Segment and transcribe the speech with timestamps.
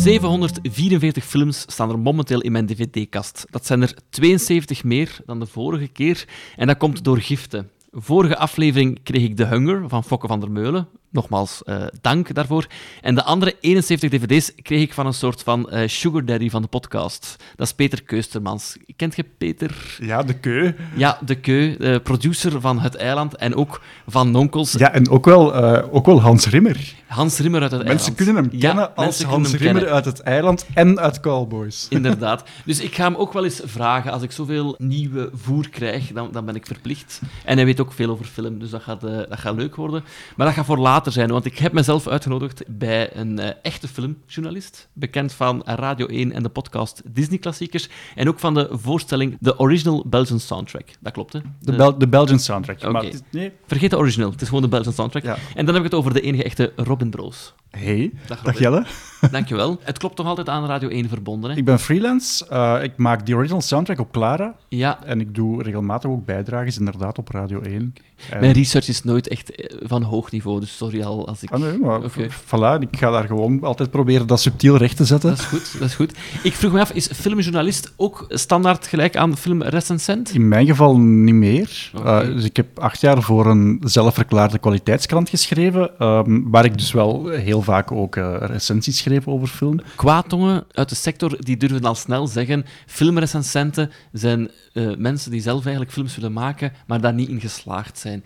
[0.00, 3.46] 744 films staan er momenteel in mijn dvd-kast.
[3.50, 6.24] Dat zijn er 72 meer dan de vorige keer.
[6.56, 7.70] En dat komt door giften.
[7.90, 10.88] Vorige aflevering kreeg ik The Hunger van Fokke van der Meulen.
[11.12, 12.66] Nogmaals, uh, dank daarvoor.
[13.00, 16.62] En de andere 71 dvd's kreeg ik van een soort van uh, sugar daddy van
[16.62, 17.36] de podcast.
[17.56, 18.76] Dat is Peter Keustermans.
[18.96, 19.96] Kent je Peter?
[20.00, 20.72] Ja, de Keu.
[20.94, 24.72] Ja, de Keu, de producer van Het Eiland en ook van Nonkels.
[24.72, 25.54] Ja, en ook wel,
[25.90, 26.94] ook wel Hans Rimmer.
[27.06, 28.16] Hans Rimmer uit Het mensen Eiland.
[28.16, 29.92] Kunnen hem kennen ja, als Hans Rimmer kennen.
[29.92, 31.86] uit Het Eiland en uit Cowboys.
[31.90, 32.42] Inderdaad.
[32.64, 34.12] Dus ik ga hem ook wel eens vragen.
[34.12, 37.20] Als ik zoveel nieuwe voer krijg, dan, dan ben ik verplicht.
[37.44, 40.04] En hij weet ook veel over film, dus dat gaat, dat gaat leuk worden.
[40.36, 43.88] Maar dat gaat voor later zijn, want ik heb mezelf uitgenodigd bij een uh, echte
[43.88, 49.38] filmjournalist, bekend van Radio 1 en de podcast Disney Klassiekers, en ook van de voorstelling
[49.40, 50.88] The Original Belgian Soundtrack.
[51.00, 51.40] Dat klopt, hè?
[51.60, 52.78] De, Bel de Belgian Soundtrack.
[52.78, 52.90] Okay.
[52.90, 53.52] Maar is, nee.
[53.66, 55.22] Vergeet de original, het is gewoon de Belgian Soundtrack.
[55.22, 55.36] Ja.
[55.54, 57.54] En dan heb ik het over de enige echte Robin Broos.
[57.70, 58.84] Hey, dag, dag Jelle.
[59.30, 59.78] Dankjewel.
[59.82, 61.56] Het klopt toch altijd aan Radio 1 verbonden, hè?
[61.56, 62.46] Ik ben freelance.
[62.52, 64.54] Uh, ik maak die original soundtrack op Clara.
[64.68, 65.04] Ja.
[65.04, 67.94] En ik doe regelmatig ook bijdrages, inderdaad, op Radio 1.
[68.30, 68.40] En...
[68.40, 71.50] Mijn research is nooit echt eh, van hoog niveau, dus sorry al als ik...
[71.50, 72.30] Ah, nee, maar okay.
[72.30, 75.30] voilà, ik ga daar gewoon altijd proberen dat subtiel recht te zetten.
[75.30, 76.12] Dat is goed, dat is goed.
[76.42, 80.34] Ik vroeg me af, is filmjournalist ook standaard gelijk aan filmrecensent?
[80.34, 81.90] In mijn geval niet meer.
[81.94, 82.28] Okay.
[82.28, 86.92] Uh, dus ik heb acht jaar voor een zelfverklaarde kwaliteitskrant geschreven, um, waar ik dus
[86.92, 89.80] wel heel vaak ook uh, recensies schreef over film.
[89.96, 95.62] Kwaadtongen uit de sector die durven al snel zeggen, filmrecensenten zijn uh, mensen die zelf
[95.62, 98.24] eigenlijk films willen maken, maar daar niet in geslaagd zijn.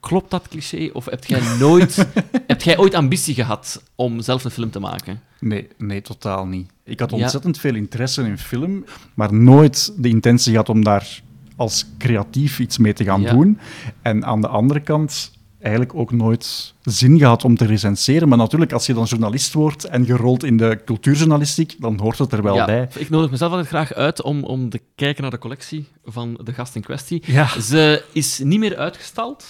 [0.00, 0.90] Klopt dat cliché?
[0.92, 2.06] Of heb jij nooit,
[2.46, 5.20] heb jij ooit ambitie gehad om zelf een film te maken?
[5.40, 6.70] Nee, nee, totaal niet.
[6.84, 7.60] Ik had ontzettend ja.
[7.60, 8.84] veel interesse in film,
[9.14, 11.22] maar nooit de intentie gehad om daar
[11.56, 13.32] als creatief iets mee te gaan ja.
[13.32, 13.58] doen.
[14.02, 18.28] En aan de andere kant eigenlijk ook nooit zin gehad om te recenseren.
[18.28, 22.18] Maar natuurlijk, als je dan journalist wordt en je rolt in de cultuurjournalistiek, dan hoort
[22.18, 22.88] het er wel ja, bij.
[22.98, 26.52] Ik nodig mezelf altijd graag uit om, om te kijken naar de collectie van de
[26.52, 27.22] gast in kwestie.
[27.26, 27.60] Ja.
[27.60, 29.46] Ze is niet meer uitgestald,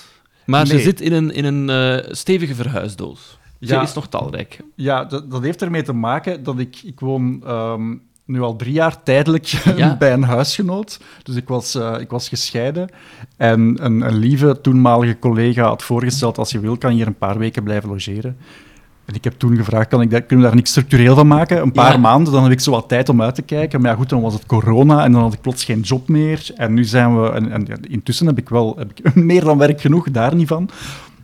[0.47, 0.77] maar Nee.
[0.77, 3.39] ze zit in een, in een uh, stevige verhuisdoos.
[3.61, 3.83] Ze Ja.
[3.83, 4.61] is nog talrijk.
[4.75, 6.83] Ja, dat, dat heeft ermee te maken dat ik...
[6.83, 7.97] Ik woon ehm,
[8.31, 9.47] nu al drie jaar tijdelijk
[9.77, 9.97] Ja.
[9.97, 11.01] bij een huisgenoot.
[11.23, 12.89] Dus ik was, eh, ik was gescheiden.
[13.37, 17.19] En een, een lieve toenmalige collega had voorgesteld, als je wil, kan je hier een
[17.19, 18.37] paar weken blijven logeren.
[19.05, 21.63] En ik heb toen gevraagd, kan ik dat, kunnen we daar niks structureel van maken?
[21.63, 21.99] Een paar Ja.
[21.99, 23.81] maanden, dan heb ik zo wat tijd om uit te kijken.
[23.81, 26.51] Maar ja, goed, dan was het corona en dan had ik plots geen job meer.
[26.57, 27.29] En nu zijn we...
[27.31, 30.49] En, en ja, intussen heb ik wel heb ik meer dan werk genoeg, daar niet
[30.49, 30.69] van.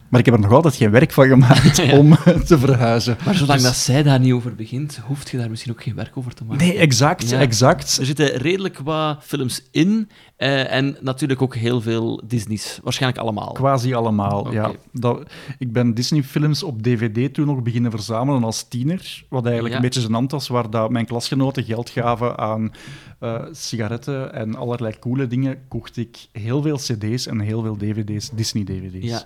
[0.08, 1.98] Maar ik heb er nog altijd geen werk van gemaakt Ja.
[1.98, 2.14] om
[2.46, 3.16] te verhuizen.
[3.24, 5.94] Maar zolang Dus- dat zij daar niet over begint, hoeft je daar misschien ook geen
[5.94, 6.66] werk over te maken.
[6.66, 7.40] Nee, exact, Ja.
[7.40, 7.96] exact.
[7.98, 12.78] Er zitten redelijk wat films in eh, en natuurlijk ook heel veel Disney's.
[12.82, 13.52] Waarschijnlijk allemaal.
[13.52, 14.70] Quasi allemaal, ja.
[14.92, 15.22] Dat,
[15.58, 19.80] ik ben Disney-films op DVD toen nog beginnen verzamelen als tiener, wat eigenlijk Ja.
[19.82, 22.72] een beetje gênant was, waar dat mijn klasgenoten geld gaven aan
[23.20, 28.30] eh, sigaretten en allerlei coole dingen, kocht ik heel veel cd's en heel veel dvd's,
[28.34, 29.08] Disney-dvd's.
[29.08, 29.22] Ja.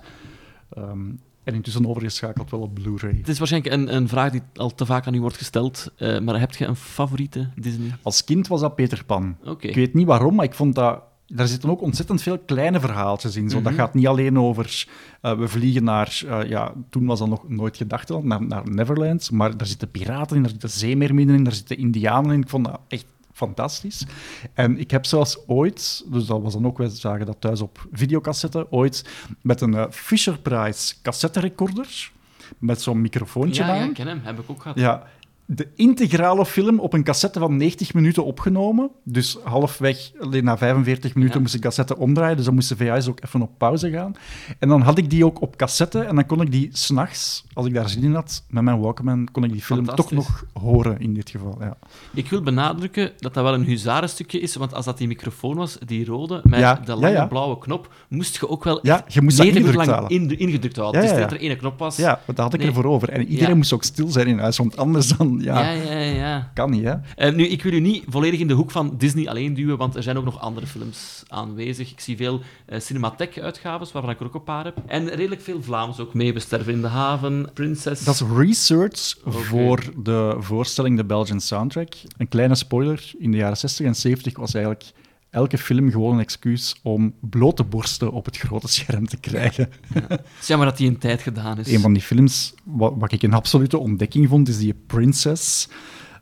[0.70, 1.08] Ehm,
[1.44, 3.14] en intussen overgeschakeld wel op Blu-ray.
[3.16, 6.20] Het is waarschijnlijk een, een vraag die al te vaak aan u wordt gesteld, eh,
[6.20, 7.94] maar heb je een favoriete Disney?
[8.03, 9.36] Als kind was dat Peter Pan.
[9.59, 11.03] Ik weet niet waarom, maar ik vond dat...
[11.26, 13.50] Daar zitten ook ontzettend veel kleine verhaaltjes in.
[13.50, 13.62] Zo.
[13.62, 13.80] Dat Mhm.
[13.80, 14.86] gaat niet alleen over...
[15.20, 16.22] eh, we vliegen naar...
[16.28, 19.30] eh, ja, toen was dat nog nooit gedacht, naar, naar Neverland.
[19.30, 22.41] Maar daar zitten piraten in, daar zitten zeemeerminnen in, daar zitten indianen in.
[22.41, 23.04] Ik vond dat echt
[23.46, 24.06] fantastisch.
[24.54, 26.04] En ik heb zelfs ooit...
[26.06, 26.78] Dus dat was dan ook...
[26.78, 28.66] We zagen dat thuis op videocassette.
[28.70, 29.04] Ooit
[29.42, 32.10] met een eh, Fisher-Price cassetterecorder.
[32.58, 33.76] Met zo'n microfoontje Ja, aan.
[33.76, 34.20] ja, ik ken hem.
[34.22, 34.78] Heb ik ook gehad.
[34.78, 35.06] Ja,
[35.52, 38.90] de integrale film op een cassette van 90 minuten opgenomen.
[39.04, 41.40] Dus halfweg, alleen na 45 minuten, Ja.
[41.40, 42.36] moest de cassette omdraaien.
[42.36, 44.12] Dus dan moest de VHS ook even op pauze gaan.
[44.58, 45.98] En dan had ik die ook op cassette.
[46.00, 49.28] En dan kon ik die s'nachts, als ik daar zin in had, met mijn Walkman,
[49.32, 51.56] kon ik die film toch nog horen in dit geval.
[51.60, 51.76] Ja,
[52.14, 55.78] Ik wil benadrukken dat dat wel een huzarenstukje is, want als dat die microfoon was,
[55.86, 59.36] die rode, met Ja, de lange blauwe knop, moest je ook wel ja je moest
[59.36, 61.00] dat 90 minuten ingedrukt lang in, ingedrukt houden.
[61.02, 61.96] Niet dat er één knop was.
[61.96, 62.68] Ja, dat had ik Nee.
[62.68, 63.08] ervoor over.
[63.08, 65.40] En iedereen moest ook stil zijn in huis, want anders dan...
[65.42, 66.01] Ja, ja, ja.
[66.01, 66.95] ja, kan niet, hè.
[67.16, 69.97] Eh, nu, ik wil u niet volledig in de hoek van Disney alleen duwen, want
[69.97, 71.91] er zijn ook nog andere films aanwezig.
[71.91, 74.77] Ik zie veel eh Cinematheek-uitgaves, waarvan ik er ook een paar heb.
[74.87, 76.33] En redelijk veel Vlaams ook mee.
[76.33, 78.04] We sterven in de haven, Princess.
[78.04, 81.92] Dat is research voor de voorstelling The Belgian Soundtrack.
[82.16, 84.92] Een kleine spoiler, in de jaren 60 en 70 was eigenlijk
[85.30, 89.68] elke film gewoon een excuus om blote borsten op het grote scherm te krijgen.
[90.09, 91.72] Het is jammer dat die in tijd gedaan is.
[91.72, 95.68] Een van die films, wat, wat ik een absolute ontdekking vond, is die Princess.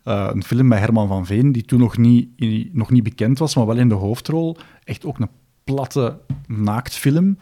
[0.04, 3.38] Eh, een film met Herman van Veen, die toen nog niet, in- nog niet bekend
[3.38, 4.56] was, maar wel in de hoofdrol.
[4.84, 5.28] Echt ook een
[5.64, 7.38] platte naaktfilm.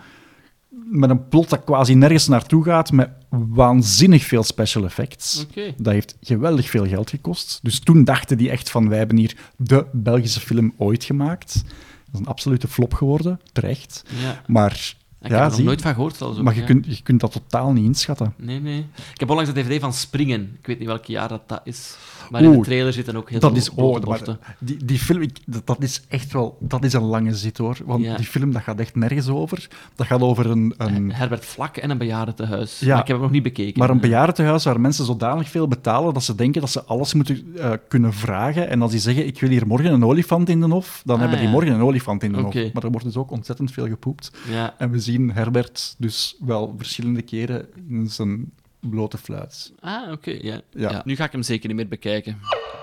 [0.88, 5.46] Met een plot dat quasi nergens naartoe gaat, met waanzinnig veel special effects.
[5.76, 7.58] Dat heeft geweldig veel geld gekost.
[7.62, 11.54] Dus toen dachten die echt van, wij hebben hier de Belgische film ooit gemaakt.
[11.54, 14.02] Dat is een absolute flop geworden, terecht.
[14.22, 14.42] Ja.
[14.46, 14.94] Maar,
[15.26, 16.17] Ik ja, heb er nog nooit van gehoord.
[16.17, 16.67] zelfs ook, maar je, ja.
[16.67, 18.34] kunt, je kunt dat totaal niet inschatten.
[18.37, 18.87] Nee, nee.
[19.12, 20.56] Ik heb onlangs de DVD van Springen.
[20.61, 21.96] Ik weet niet welk jaar dat, dat is.
[22.31, 24.20] Maar in de trailer zitten ook heel Dat veel is, oh, maar
[24.58, 27.76] die, die film, ik, dat, dat is echt wel, dat is een lange zit hoor.
[27.84, 28.17] Want Ja.
[28.17, 29.69] die film, dat gaat echt nergens over.
[29.94, 32.78] Dat gaat over een, een Herbert Vlak en een bejaardentehuis.
[32.81, 32.88] Ja.
[32.93, 33.78] Maar ik heb hem nog niet bekeken.
[33.78, 37.55] Maar een bejaardentehuis waar mensen zodanig veel betalen dat ze denken dat ze alles moeten
[37.56, 38.69] eh, kunnen vragen.
[38.69, 41.20] En als die zeggen, ik wil hier morgen een olifant in de hof, dan Ah,
[41.20, 42.61] hebben die morgen een olifant in de Oké.
[42.62, 42.73] hof.
[42.73, 44.31] Maar er wordt dus ook ontzettend veel gepoept.
[44.50, 44.75] Ja.
[44.78, 49.72] En we zien Herbert dus wel verschillende keren in zijn blote fluit.
[49.80, 50.30] Ah, oké.
[50.30, 50.60] ja.
[50.70, 50.90] Ja.
[50.90, 51.02] Ja.
[51.04, 52.38] Nu ga ik hem zeker niet meer bekijken.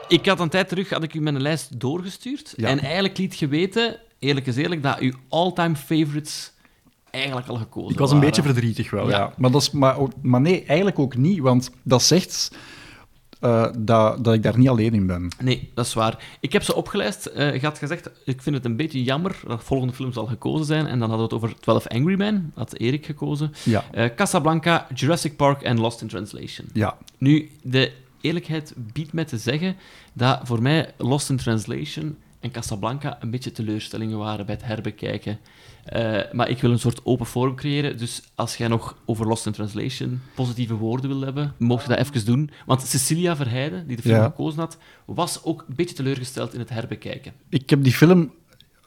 [0.08, 2.54] Ik had een tijd terug had ik u mijn lijst doorgestuurd.
[2.56, 2.68] Ja.
[2.68, 6.52] En eigenlijk liet je weten, eerlijk is eerlijk, dat uw all-time favorites
[7.12, 8.34] eigenlijk al gekozen Ik was een waren.
[8.34, 9.18] beetje verdrietig wel, ja.
[9.18, 9.34] Ja.
[9.38, 12.52] Maar, dat is, maar, ook- maar nee, eigenlijk ook niet, want dat zegt
[13.44, 15.28] eh, dat, dat ik daar niet alleen in ben.
[15.42, 16.24] Nee, dat is waar.
[16.40, 17.26] Ik heb ze opgelijst.
[17.26, 20.26] Eh, je had gezegd, ik vind het een beetje jammer dat de volgende film zal
[20.26, 20.88] gekozen zijn.
[20.88, 23.52] En dan hadden we het over 12 Angry Men, had Erik gekozen.
[23.64, 26.68] Ja, Eh, Casablanca, Jurassic Park en Lost in Translation.
[26.74, 26.98] ja.
[27.18, 27.92] Nu, de
[28.22, 29.76] eerlijkheid biedt mij te zeggen
[30.14, 35.40] dat voor mij Lost in Translation en Casablanca een beetje teleurstellingen waren bij het herbekijken.
[35.84, 39.46] Eh, maar ik wil een soort open forum creëren, dus als jij nog over Lost
[39.46, 42.50] in Translation positieve woorden wil hebben, mocht je dat even doen.
[42.66, 44.24] Want Cecilia Verheijden, die de film Ja.
[44.26, 47.34] gekozen had, was ook een beetje teleurgesteld in het herbekijken.
[47.50, 48.32] Ik heb die film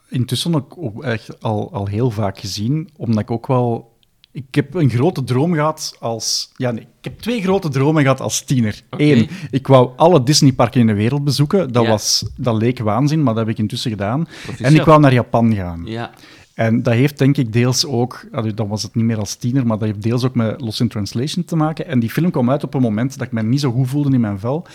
[0.09, 3.95] intussen ook, ook echt al, al heel vaak gezien, omdat ik ook wel...
[4.37, 6.51] Ik heb een grote droom gehad als...
[6.55, 8.81] Ja, nee, ik heb twee grote dromen gehad als tiener.
[8.89, 11.71] Eén, ik wou alle Disneyparken in de wereld bezoeken.
[11.71, 11.89] Dat, Ja.
[11.89, 14.27] was, dat leek waanzin, maar dat heb ik intussen gedaan.
[14.61, 15.81] En ik wou naar Japan gaan.
[15.85, 16.11] Ja,
[16.53, 19.77] En dat heeft denk ik deels ook, dan was het niet meer als tiener, maar
[19.77, 21.87] dat heeft deels ook met Lost in Translation te maken.
[21.87, 24.13] En die film kwam uit op een moment dat ik me niet zo goed voelde
[24.13, 24.65] in mijn vel.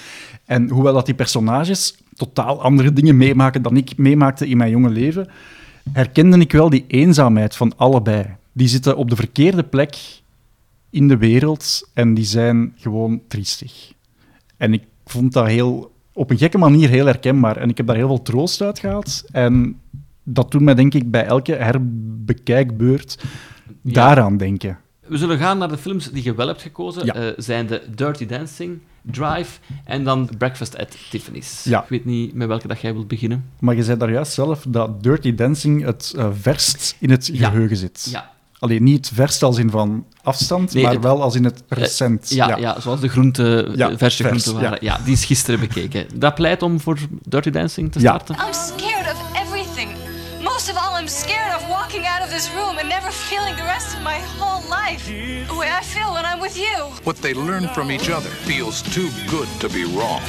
[0.45, 4.91] En hoewel dat die personages totaal andere dingen meemaken dan ik meemaakte in mijn jonge
[4.91, 5.29] leven,
[5.93, 8.27] herkende ik wel die eenzaamheid van allebei.
[8.53, 9.97] Die zitten op de verkeerde plek
[10.91, 13.93] in de wereld en die zijn gewoon triestig.
[14.57, 17.57] En ik vond dat heel, op een gekke manier heel herkenbaar.
[17.57, 19.25] En ik heb daar heel veel troost uit gehaald.
[19.33, 19.81] En
[20.23, 23.25] dat doet mij, denk ik, bij elke herbekijkbeurt
[23.83, 23.93] Ja.
[23.93, 24.79] daaraan denken.
[25.07, 27.05] We zullen gaan naar de films die je wel hebt gekozen.
[27.07, 27.15] Ja.
[27.15, 31.65] Eh, zijn de Dirty Dancing, Drive en dan Breakfast at Tiffany's.
[31.65, 31.83] Ja.
[31.83, 33.45] Ik weet niet met welke dat jij wilt beginnen.
[33.61, 37.77] Maar je zei daar juist zelf dat Dirty Dancing het eh, verst in het geheugen
[37.77, 38.09] zit.
[38.11, 38.31] Ja,
[38.63, 41.63] Alleen niet het verst als in van afstand, Nee, maar het- wel als in het
[41.69, 42.31] recent.
[42.31, 42.81] ja, ja.
[42.81, 44.79] zoals de groente, Ja, eh, verse vers, groenten waren.
[44.81, 44.99] Ja.
[45.05, 46.07] die is gisteren bekeken.
[46.15, 48.05] Dat pleit om voor Dirty Dancing te Ja.
[48.09, 48.35] starten.
[48.35, 49.89] I'm scared of everything.
[50.43, 53.63] Most of all, I'm scared of walking out of this room and never feeling the
[53.65, 55.05] rest of my whole life.
[55.49, 56.87] The way I feel when I'm with you.
[57.03, 60.21] What they learn from each other feels too good to be wrong.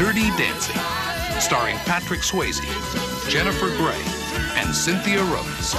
[0.00, 0.80] Dirty Dancing,
[1.38, 2.62] starring Patrick Swayze,
[3.28, 4.02] Jennifer Grey,
[4.62, 5.72] and Cynthia Rhodes.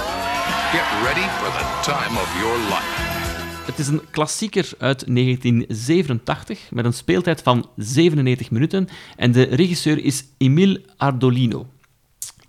[0.72, 3.66] Get ready for the time of your life.
[3.66, 10.04] Het is een klassieker uit 1987 met een speeltijd van 97 minuten en de regisseur
[10.04, 11.68] is Emile Ardolino.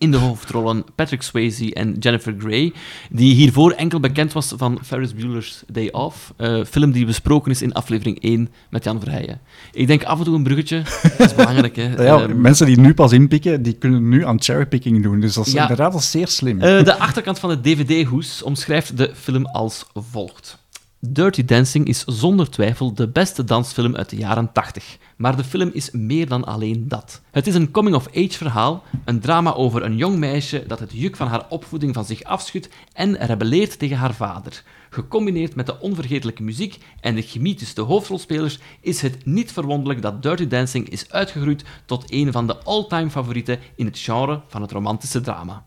[0.03, 2.73] In de hoofdrollen Patrick Swayze en Jennifer Grey,
[3.11, 7.63] die hiervoor enkel bekend was van Ferris Bueller's Day Off, eh, film die besproken is
[7.63, 9.41] in aflevering 1 met Jan Verheijen.
[9.73, 10.83] Ik denk af en toe een bruggetje,
[11.19, 11.77] dat is belangrijk.
[11.77, 11.83] Hè.
[12.05, 15.21] Ja, Ehm, mensen die nu pas inpikken, die kunnen nu aan cherrypicking doen.
[15.21, 15.61] Dus dat is Ja.
[15.63, 16.61] inderdaad wel zeer slim.
[16.61, 20.61] Eh, de achterkant van het DVD-hoes omschrijft de film als volgt.
[21.09, 24.99] Dirty Dancing is zonder twijfel de beste dansfilm uit de jaren 80.
[25.17, 27.21] Maar de film is meer dan alleen dat.
[27.31, 31.27] Het is een coming-of-age verhaal, een drama over een jong meisje dat het juk van
[31.27, 34.63] haar opvoeding van zich afschudt en rebelleert tegen haar vader.
[34.91, 40.03] Gecombineerd met de onvergetelijke muziek en de chemie tussen de hoofdrolspelers is het niet verwonderlijk
[40.03, 44.63] dat Dirty Dancing is uitgegroeid tot een van de all-time favorieten in het genre van
[44.63, 45.65] het romantische drama.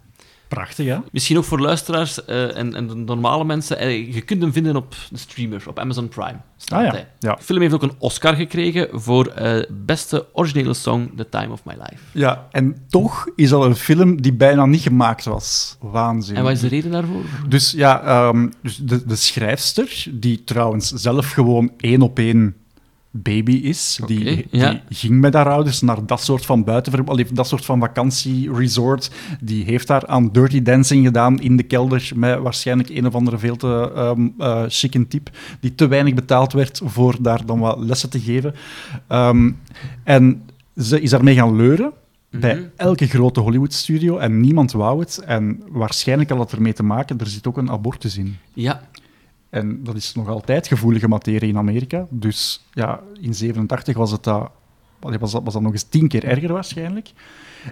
[0.55, 0.97] Prachtig, hè?
[1.11, 3.77] Misschien ook voor luisteraars eh, en, en de normale mensen.
[3.77, 6.35] eh, je kunt hem vinden op de streamer, op Amazon Prime.
[6.57, 7.07] Staat Ah ja, hij.
[7.19, 7.33] ja.
[7.35, 11.63] De film heeft ook een Oscar gekregen voor eh, beste originele song The Time of
[11.65, 12.01] My Life.
[12.11, 15.77] Ja, en toch is dat een film die bijna niet gemaakt was.
[15.79, 16.35] Waanzin.
[16.35, 17.23] En wat is de reden daarvoor?
[17.47, 22.55] Dus ja, ehm, dus de, de schrijfster, die trouwens zelf gewoon één op één
[23.23, 23.99] baby is.
[24.05, 27.03] Die, die ging met haar ouders naar dat soort van buitenver...
[27.05, 29.11] allee, dat soort van vakantieresort.
[29.41, 33.37] Die heeft daar aan dirty dancing gedaan in de kelder met waarschijnlijk een of andere
[33.37, 37.79] veel te ehm eh, chique type die te weinig betaald werd voor daar dan wat
[37.79, 38.55] lessen te geven.
[39.07, 39.51] Ehm,
[40.03, 40.43] en
[40.77, 41.93] ze is daarmee gaan leuren
[42.29, 45.17] bij elke grote Hollywood-studio en niemand wou het.
[45.17, 48.37] En waarschijnlijk had het ermee te maken, er zit ook een abortus in.
[48.53, 48.81] Ja,
[49.49, 52.07] En dat is nog altijd gevoelige materie in Amerika.
[52.09, 54.51] Dus ja, in 87 was het dat,
[54.99, 57.11] was dat, was dat nog eens tien keer erger waarschijnlijk.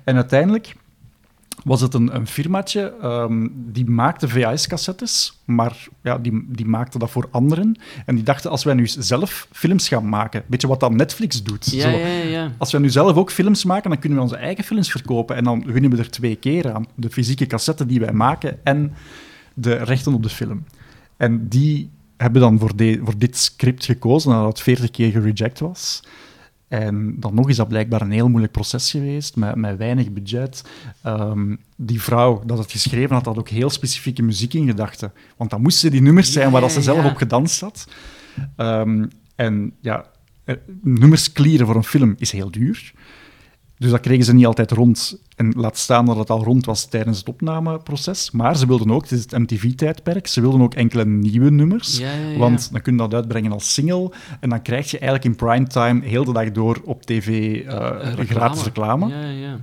[0.03, 0.75] En uiteindelijk
[1.63, 7.10] was het een, een firmaatje ehm, die maakte VHS-cassettes, maar ja, die, die maakte dat
[7.10, 7.75] voor anderen.
[8.06, 11.44] En die dachten, als wij nu zelf films gaan maken, weet je wat dan Netflix
[11.44, 11.72] doet?
[11.72, 12.51] ja, Zo, ja, ja.
[12.58, 15.36] als we nu zelf ook films maken, dan kunnen we onze eigen films verkopen.
[15.36, 16.86] En dan winnen we er twee keer aan.
[16.96, 18.94] De fysieke cassette die wij maken en
[19.53, 20.63] de rechten op de film.
[21.24, 25.60] En die hebben dan voor, de, voor dit script gekozen, nadat het 40 keer gereject
[25.60, 26.03] was.
[26.68, 30.63] En dan nog is dat blijkbaar een heel moeilijk proces geweest, met, met weinig budget.
[31.01, 35.13] Ehm, die vrouw dat het geschreven had, had ook heel specifieke muziek in gedachten.
[35.38, 37.10] Want dan moesten die nummers zijn waar dat ze zelf ja.
[37.10, 37.88] op gedanst had.
[38.56, 40.06] Ehm, en ja,
[40.44, 42.94] eh, nummers clearen voor een film is heel duur.
[43.77, 45.18] Dus dat kregen ze niet altijd rond.
[45.36, 48.32] En laat staan dat het al rond was tijdens het opnameproces.
[48.32, 51.98] Maar ze wilden ook, het is het MTV-tijdperk, ze wilden ook enkele nieuwe nummers.
[51.98, 52.38] Ja, ja, ja.
[52.38, 54.12] Want dan kun je dat uitbrengen als single.
[54.39, 57.27] En dan krijg je eigenlijk in primetime heel de dag door op tv
[57.65, 59.08] eh, Eh, gratis reclame.
[59.08, 59.60] Ja, ja.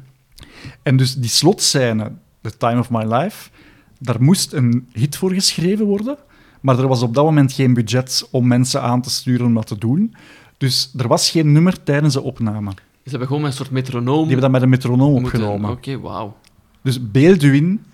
[0.82, 3.50] En dus die slotscène, The Time of My Life,
[3.98, 6.16] daar moest een hit voor geschreven worden.
[6.60, 9.66] Maar er was op dat moment geen budget om mensen aan te sturen om dat
[9.66, 10.14] te doen.
[10.58, 12.72] Dus er was geen nummer tijdens de opname.
[13.04, 15.70] Ze hebben gewoon een soort metronoom Die hebben dat met een metronoom moeten- opgenomen.
[15.70, 16.36] Oké, wauw.
[16.82, 17.84] Dus beeld u in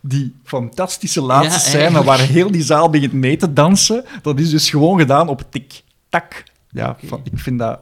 [0.00, 2.06] die fantastische laatste Ja, scène eigenlijk.
[2.06, 4.04] waar heel die zaal begint mee te dansen.
[4.22, 6.44] Dat is dus gewoon gedaan op tik-tak.
[6.70, 7.06] Ja, Oké.
[7.06, 7.78] van- ik vind dat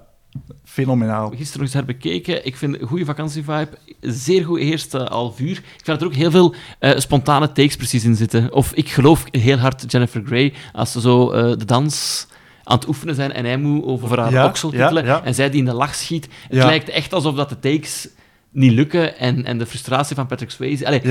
[0.64, 1.28] fenomenaal.
[1.28, 2.46] Gisteren nog eens herbekeken.
[2.46, 3.68] Ik vind een goede vakantievibe.
[4.00, 5.50] Zeer goed eerste half uur.
[5.56, 8.52] Ik vind dat er ook heel veel eh, spontane takes precies in zitten.
[8.52, 12.26] Of ik geloof heel hard Jennifer Grey als ze zo eh, de dans
[12.64, 15.24] aan het oefenen zijn en hij moet over haar Ja, oksel ja, tittelen ja.
[15.24, 16.28] en zij die in de lach schiet.
[16.48, 18.08] Het lijkt echt alsof dat de takes
[18.50, 20.86] niet lukken en, en de frustratie van Patrick Swayze...
[20.86, 21.02] Allee,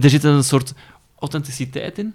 [0.00, 0.74] er zit een soort
[1.18, 2.14] authenticiteit in.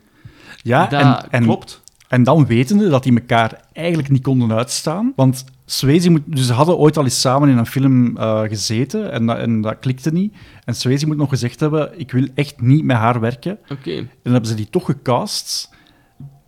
[0.62, 1.82] Ja, dat en, en, klopt.
[2.08, 5.14] En dan wetende dat die elkaar eigenlijk niet konden uitstaan.
[5.16, 9.12] Want Swayze moet, dus ze hadden ooit al eens samen in een film eh, gezeten
[9.12, 10.34] en dat, en dat klikte niet.
[10.66, 13.58] En Swayze moet nog gezegd hebben, ik wil echt niet met haar werken.
[13.70, 13.92] Oké.
[13.92, 15.70] En dan hebben ze die toch gecast.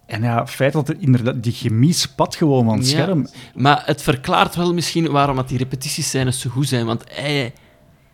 [0.07, 3.01] En ja, het feit dat er inderdaad die chemie spat gewoon van het Ja.
[3.03, 3.27] scherm.
[3.55, 7.53] Maar het verklaart wel misschien waarom dat die repetitiescènes zo goed zijn, want hij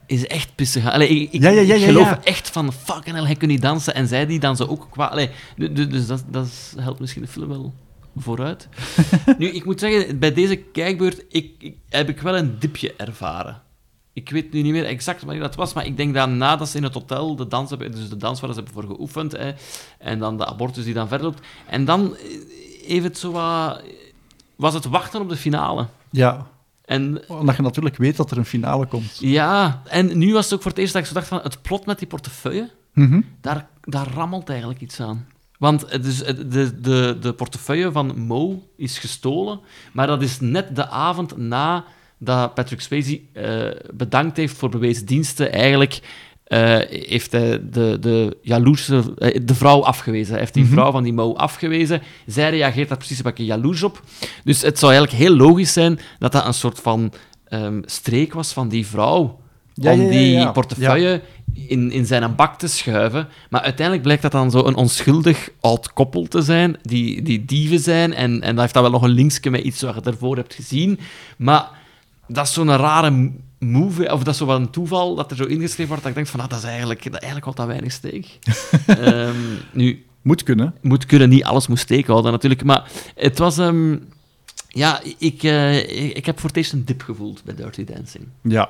[0.08, 0.92] is echt pissig.
[0.92, 3.48] Allee, ik, ik, Ja, ja, ja, ik ja, geloof echt van, fucking hell, hij kan
[3.48, 3.96] niet dansen.
[3.96, 5.06] En zij die dansen ook qua...
[5.06, 6.48] Allee, du- du- dus dat, dat
[6.80, 7.74] helpt misschien de film wel
[8.16, 8.68] vooruit.
[9.38, 13.62] nu, ik moet zeggen, bij deze kijkbeurt ik- heb ik wel een dipje ervaren.
[14.13, 16.77] Ik weet nu niet meer exact wanneer dat was, maar ik denk dat nadat ze
[16.77, 19.51] in het hotel de dans hebben, dus de dans waar ze hebben voor geoefend, hè,
[20.00, 22.24] en dan de abortus die dan verder loopt, en dan eh,
[22.88, 23.82] heeft het zo wat...
[24.55, 25.88] Was het wachten op de finale.
[26.10, 26.48] Ja,
[26.86, 29.17] En omdat je natuurlijk weet dat er een finale komt.
[29.20, 31.62] ja, en nu was het ook voor het eerst dat ik zo dacht van het
[31.62, 33.22] plot met die portefeuille, Mhm.
[33.41, 35.27] daar, daar rammelt eigenlijk iets aan.
[35.60, 39.60] Want het is, het- de, de, de portefeuille van Mo is gestolen,
[39.93, 41.84] maar dat is net de avond na
[42.24, 45.51] dat Patrick Swayze eh, bedankt heeft voor bewezen diensten.
[45.51, 46.01] Eigenlijk
[46.44, 50.32] eh, heeft hij de, de jaloerse, eh, de vrouw afgewezen.
[50.32, 52.01] Hij heeft die vrouw van die Mo afgewezen.
[52.25, 54.01] Zij reageert daar precies een beetje jaloers op.
[54.44, 57.13] Dus het zou eigenlijk heel logisch zijn dat dat een soort van
[57.48, 59.42] ehm, streek was van die vrouw.
[59.74, 61.22] Ja, om ja, ja, die portefeuille
[61.53, 63.27] in, in zijn bak te schuiven.
[63.50, 67.80] Maar uiteindelijk blijkt dat dan zo een onschuldig oud koppel te zijn, die, die dieven
[67.80, 68.13] zijn.
[68.13, 70.53] En, en dat heeft dan wel nog een linkje met iets wat je daarvoor hebt
[70.53, 71.00] gezien.
[71.38, 71.70] Maar
[72.27, 75.44] dat is zo'n rare move, of dat is zo wel een toeval dat er zo
[75.44, 77.92] ingeschreven wordt, dat ik denk van, ah, dat is eigenlijk, dat eigenlijk wat dat weinig
[77.92, 78.39] steek.
[78.88, 79.36] Ehm,
[79.72, 80.75] nu, Moet kunnen.
[80.82, 83.58] moet kunnen, niet alles moet steken houden natuurlijk, maar het was...
[83.58, 83.98] ehm,
[84.68, 88.27] ja, ik, eh, ik, ik heb voor het eerst een dip gevoeld bij Dirty Dancing.
[88.42, 88.70] Ja.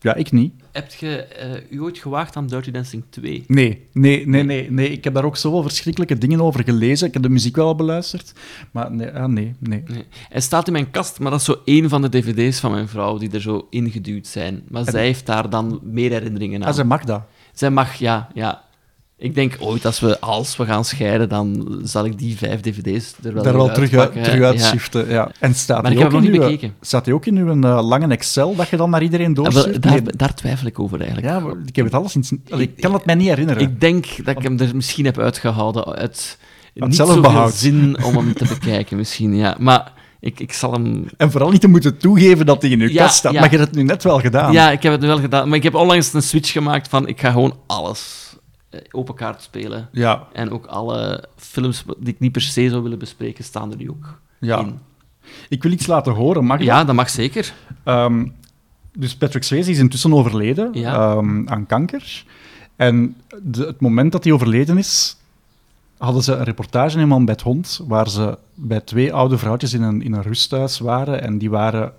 [0.00, 0.52] Ja, ik niet.
[0.72, 3.44] Heb je eh, u ooit gewaagd aan Dirty Dancing 2?
[3.46, 4.90] Nee, nee, nee, nee, nee.
[4.90, 7.06] Ik heb daar ook zoveel verschrikkelijke dingen over gelezen.
[7.06, 8.32] Ik heb de muziek wel al beluisterd.
[8.70, 9.82] Maar nee, ah, nee, nee.
[9.86, 10.04] Nee.
[10.28, 12.88] Hij staat in mijn kast, maar dat is zo één van de dvd's van mijn
[12.88, 14.62] vrouw die er zo ingeduwd zijn.
[14.68, 16.68] Maar zij heeft daar dan meer herinneringen aan.
[16.68, 17.22] Ah, ze mag dat.
[17.52, 18.67] Zij mag, ja, ja.
[19.20, 23.14] Ik denk ooit, als we, als we gaan scheiden, dan zal ik die vijf dvd's
[23.22, 25.08] er wel Daar wel terug, uit, terug uitschiften.
[25.08, 25.30] Ja.
[25.40, 26.34] En staat Maar die ook in
[27.06, 30.18] uw- ook in uw eh, lange Excel dat je dan naar iedereen Ja, doorstuurt?
[30.18, 31.28] daar, twijfel ik over eigenlijk.
[31.28, 32.42] Ja, ik heb het alles in...
[32.50, 33.62] Allee, ik kan het mij niet herinneren.
[33.62, 36.38] Ik denk dat ik hem er misschien heb uitgehouden uit
[36.74, 37.54] niet zelfbehoud.
[37.54, 39.36] zin om hem te bekijken, misschien.
[39.36, 39.56] Ja.
[39.58, 41.06] Maar Ik, ik zal hem...
[41.16, 43.32] En vooral niet te moeten toegeven dat hij in Ja, kast staat.
[43.32, 43.40] ja.
[43.40, 44.52] Maar je hebt het nu net wel gedaan.
[44.52, 45.48] Ja, ik heb het nu wel gedaan.
[45.48, 48.27] Maar ik heb onlangs een switch gemaakt van ik ga gewoon alles
[48.90, 49.88] open kaart spelen.
[49.92, 53.76] Ja, En ook alle films die ik niet per se zou willen bespreken, staan er
[53.76, 54.58] nu ook ja.
[54.58, 54.78] in.
[55.48, 57.52] Ik wil iets laten horen, mag ik Ja, dat mag zeker.
[57.84, 58.26] Ehm,
[58.92, 60.94] dus Patrick Swayze is intussen overleden Ja.
[60.94, 62.24] ehm, aan kanker.
[62.76, 65.16] En de, het moment dat hij overleden is,
[65.98, 69.72] hadden ze een reportage in Man bij het Hond, waar ze bij twee oude vrouwtjes
[69.72, 71.22] in een, in een rusthuis waren.
[71.22, 71.92] En die waren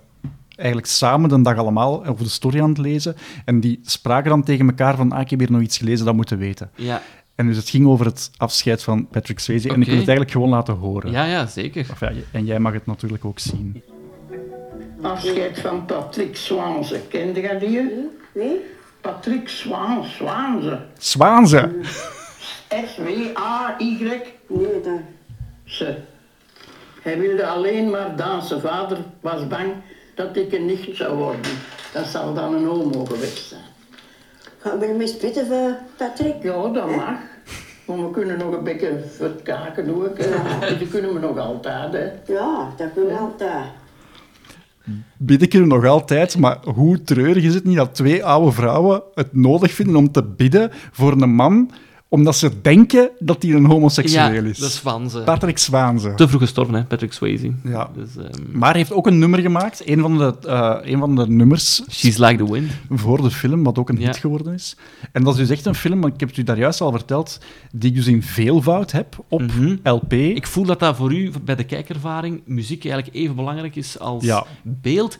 [0.60, 3.16] eigenlijk samen de dag allemaal over de story aan het lezen.
[3.44, 6.14] En die spraken dan tegen elkaar van, ah, ik heb hier nog iets gelezen, dat
[6.14, 6.70] moeten weten.
[6.74, 7.02] Ja,
[7.34, 9.68] En dus het ging over het afscheid van Patrick Swayze.
[9.68, 11.10] En ik wil het eigenlijk gewoon laten horen.
[11.12, 11.86] ja, ja zeker.
[11.90, 13.82] Of ja, en jij mag het natuurlijk ook zien.
[15.02, 17.00] Afscheid van Patrick Zwaanse.
[17.08, 18.08] Kende je die?
[18.32, 18.60] Wie?
[19.00, 20.80] Patrick Zwaan, Zwaanse.
[20.98, 21.80] Zwaanze!
[22.68, 24.22] S-W-A-Y.
[24.48, 25.00] Nee, dan.
[25.64, 25.96] Ze.
[27.02, 28.60] Hij wilde alleen maar dansen.
[28.60, 29.72] Vader was bang
[30.14, 31.52] dat ik een nicht zou worden.
[31.92, 33.60] Dat zal dan een homo geweest zijn.
[34.58, 36.42] Gaan we ermee spitten voor Patrick?
[36.42, 37.18] Ja, dat mag.
[37.84, 40.16] Maar we kunnen nog een beetje verkaken ook.
[40.78, 41.92] Die kunnen we nog altijd.
[41.92, 42.32] Hè.
[42.32, 43.64] Ja, dat kunnen we altijd.
[45.16, 49.34] Bidden kunnen nog altijd, maar hoe treurig is het niet dat twee oude vrouwen het
[49.34, 51.70] nodig vinden om te bidden voor een man,
[52.12, 54.58] omdat ze denken dat hij een homoseksueel Ja, is.
[54.58, 55.24] dat is.
[55.24, 56.14] Patrick Zwaanze.
[56.14, 57.52] Te vroeg gestorven, hè, Patrick Swayze.
[57.64, 57.90] Ja.
[57.94, 61.16] Dus, ehm, Maar hij heeft ook een nummer gemaakt, een van de, eh, een van
[61.16, 62.70] de nummers She's Like the Wind.
[62.90, 64.06] voor de film, wat ook een Ja.
[64.06, 64.76] hit geworden is.
[65.12, 67.38] En dat is dus echt een film, ik heb het u daar juist al verteld,
[67.72, 69.76] die ik dus in veelvoud heb op Mhm.
[69.82, 70.12] LP.
[70.12, 74.24] Ik voel dat dat voor u, bij de kijkervaring, muziek eigenlijk even belangrijk is als
[74.24, 74.46] Ja.
[74.62, 75.18] beeld.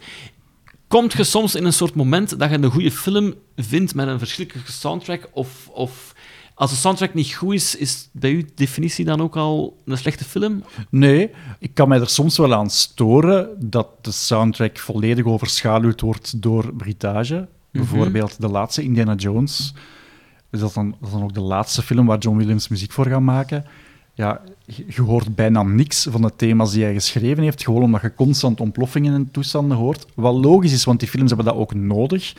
[0.88, 4.18] Komt je soms in een soort moment dat je een goede film vindt met een
[4.18, 5.28] verschrikkelijke soundtrack?
[5.32, 6.14] Of, of
[6.60, 10.24] als de soundtrack niet goed is, is bij uw definitie dan ook al een slechte
[10.24, 10.64] film?
[10.90, 16.42] Nee, ik kan mij er soms wel aan storen dat de soundtrack volledig overschaduwd wordt
[16.42, 17.48] door Britage.
[17.70, 19.74] Bijvoorbeeld de laatste Indiana Jones.
[20.50, 22.92] Dus dat, is dan, dat is dan ook de laatste film waar John Williams muziek
[22.92, 23.64] voor gaat maken.
[24.14, 28.14] Ja, je hoort bijna niks van de thema's die hij geschreven heeft, gewoon omdat je
[28.14, 30.06] constant ontploffingen en toestanden hoort.
[30.14, 32.34] Wat logisch is, want die films hebben dat ook nodig.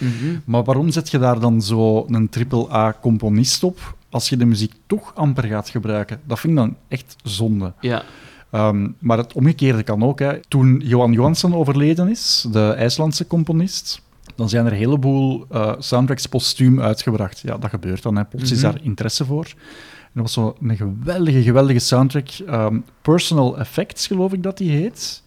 [0.46, 5.16] Maar waarom zet je daar dan zo een triple-A-componist op als je de muziek toch
[5.16, 6.20] amper gaat gebruiken?
[6.26, 7.74] Dat vind ik dan echt zonde.
[7.80, 8.04] Ja.
[8.50, 10.20] Ehm, maar het omgekeerde kan ook.
[10.20, 10.40] Hè.
[10.48, 14.02] Toen Johan Johansson overleden is, de IJslandse componist,
[14.36, 17.40] dan zijn er een heleboel eh, soundtracks postuum uitgebracht.
[17.40, 18.16] Ja, dat gebeurt dan.
[18.16, 18.26] Hè.
[18.26, 19.46] Plots is daar interesse voor.
[19.46, 22.28] En dat was zo een geweldige, geweldige soundtrack.
[22.48, 25.24] Ehm, Personal Effects, geloof ik dat die heet.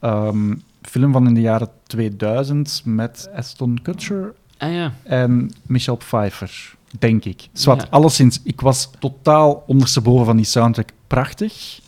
[0.00, 4.92] Ehm, film van in de jaren 2000 met Aston Kutcher Ah ja.
[5.02, 7.48] en Michelle Pfeiffer, denk ik.
[7.52, 7.86] Zwat, Ja.
[7.90, 10.88] alleszins, ik was totaal ondersteboven van die soundtrack.
[11.06, 11.80] Prachtig.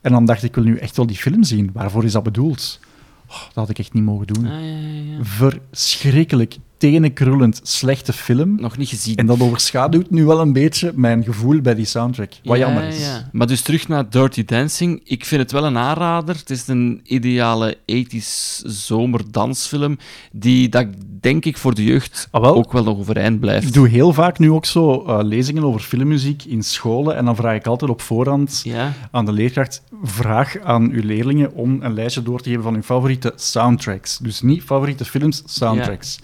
[0.00, 1.70] En dan dacht ik, ik wil nu echt wel die film zien.
[1.72, 2.78] Waarvoor is dat bedoeld?
[3.28, 4.46] Oh, dat had ik echt niet mogen doen.
[4.46, 5.24] Ah, ja, ja, ja.
[5.24, 8.60] Verschrikkelijk, tenenkrullend, slechte film.
[8.60, 9.16] Nog niet gezien.
[9.16, 12.32] En dat overschaduwt nu wel een beetje mijn gevoel bij die soundtrack.
[12.44, 13.00] Wat Ja, jammer is.
[13.00, 13.28] ja.
[13.32, 15.00] Maar dus terug naar Dirty Dancing.
[15.04, 16.36] Ik vind het wel een aanrader.
[16.36, 19.98] Het is een ideale 80s zomerdansfilm
[20.32, 20.86] die, dat
[21.20, 22.54] denk ik, voor de jeugd Ah, wel.
[22.54, 23.66] ook wel nog overeind blijft.
[23.66, 27.16] Ik doe heel vaak nu ook zo eh, lezingen over filmmuziek in scholen.
[27.16, 31.52] En dan vraag ik altijd op voorhand Ja, aan de leerkracht: vraag aan uw leerlingen
[31.54, 34.18] om een lijstje door te geven van hun favoriete soundtracks.
[34.18, 36.18] Dus niet favoriete films, soundtracks.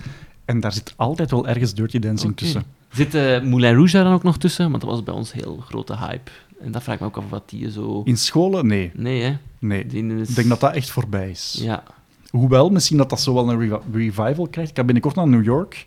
[0.52, 2.64] En daar zit altijd wel ergens Dirty Dancing tussen.
[2.90, 4.70] Zit eh, Moulin Rouge daar dan ook nog tussen?
[4.70, 6.30] Want dat was bij ons heel grote hype.
[6.60, 8.02] En dat vraag ik me ook af wat die zo...
[8.04, 8.66] In scholen?
[8.66, 8.90] Nee.
[8.94, 9.36] Nee, hè?
[9.58, 9.84] nee.
[9.84, 10.28] Is...
[10.28, 11.58] Ik denk dat dat echt voorbij is.
[11.60, 11.82] Ja.
[12.30, 14.70] Hoewel, misschien dat dat zo wel een revi- revival krijgt.
[14.70, 15.86] Ik ga binnenkort naar New York.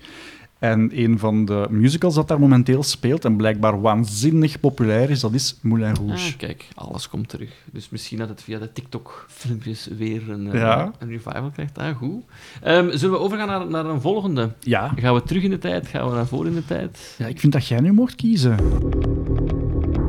[0.71, 5.33] En een van de musicals dat daar momenteel speelt en blijkbaar waanzinnig populair is, dat
[5.33, 6.27] is Moulin Rouge.
[6.31, 7.49] Ah, kijk, alles komt terug.
[7.71, 10.91] Dus misschien dat het via de TikTok-filmpjes weer een, eh, Ja.
[10.99, 11.77] een revival krijgt.
[11.77, 12.23] Ah, goed.
[12.61, 14.51] Ehm, zullen we overgaan naar, naar een volgende?
[14.59, 14.91] Ja.
[14.95, 15.87] Gaan we terug in de tijd?
[15.87, 17.15] Gaan we naar voor in de tijd?
[17.17, 18.57] ja, ik vind dat jij nu mocht kiezen.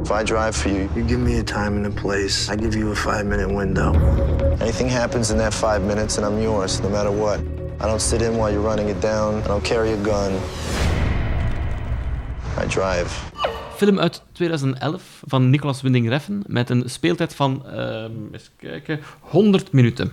[0.03, 2.53] If I drive for you, You give me a time and a place.
[2.55, 3.95] I give you a five minute window.
[4.61, 7.39] anything happens in that five minutes and I'm yours, no matter what.
[7.81, 9.43] I don't sit in while you're running it down.
[9.45, 10.33] I don't carry a gun.
[12.65, 13.09] I drive.
[13.75, 19.73] Film uit 2011 van Nicolas Winding Refn met een speeltijd van ehm, eens kijken, 100
[19.73, 20.13] minuten.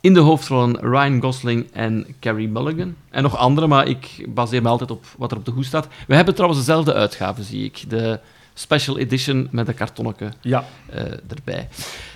[0.00, 2.96] In de hoofdrollen Ryan Gosling en Carey Mulligan.
[3.10, 5.88] En nog andere, maar ik baseer me altijd op wat er op de hoes staat.
[6.06, 7.90] We hebben trouwens dezelfde uitgave, zie ik.
[7.90, 8.20] De
[8.54, 10.64] special edition met een kartonnetje Ja.
[10.90, 11.68] eh, erbij.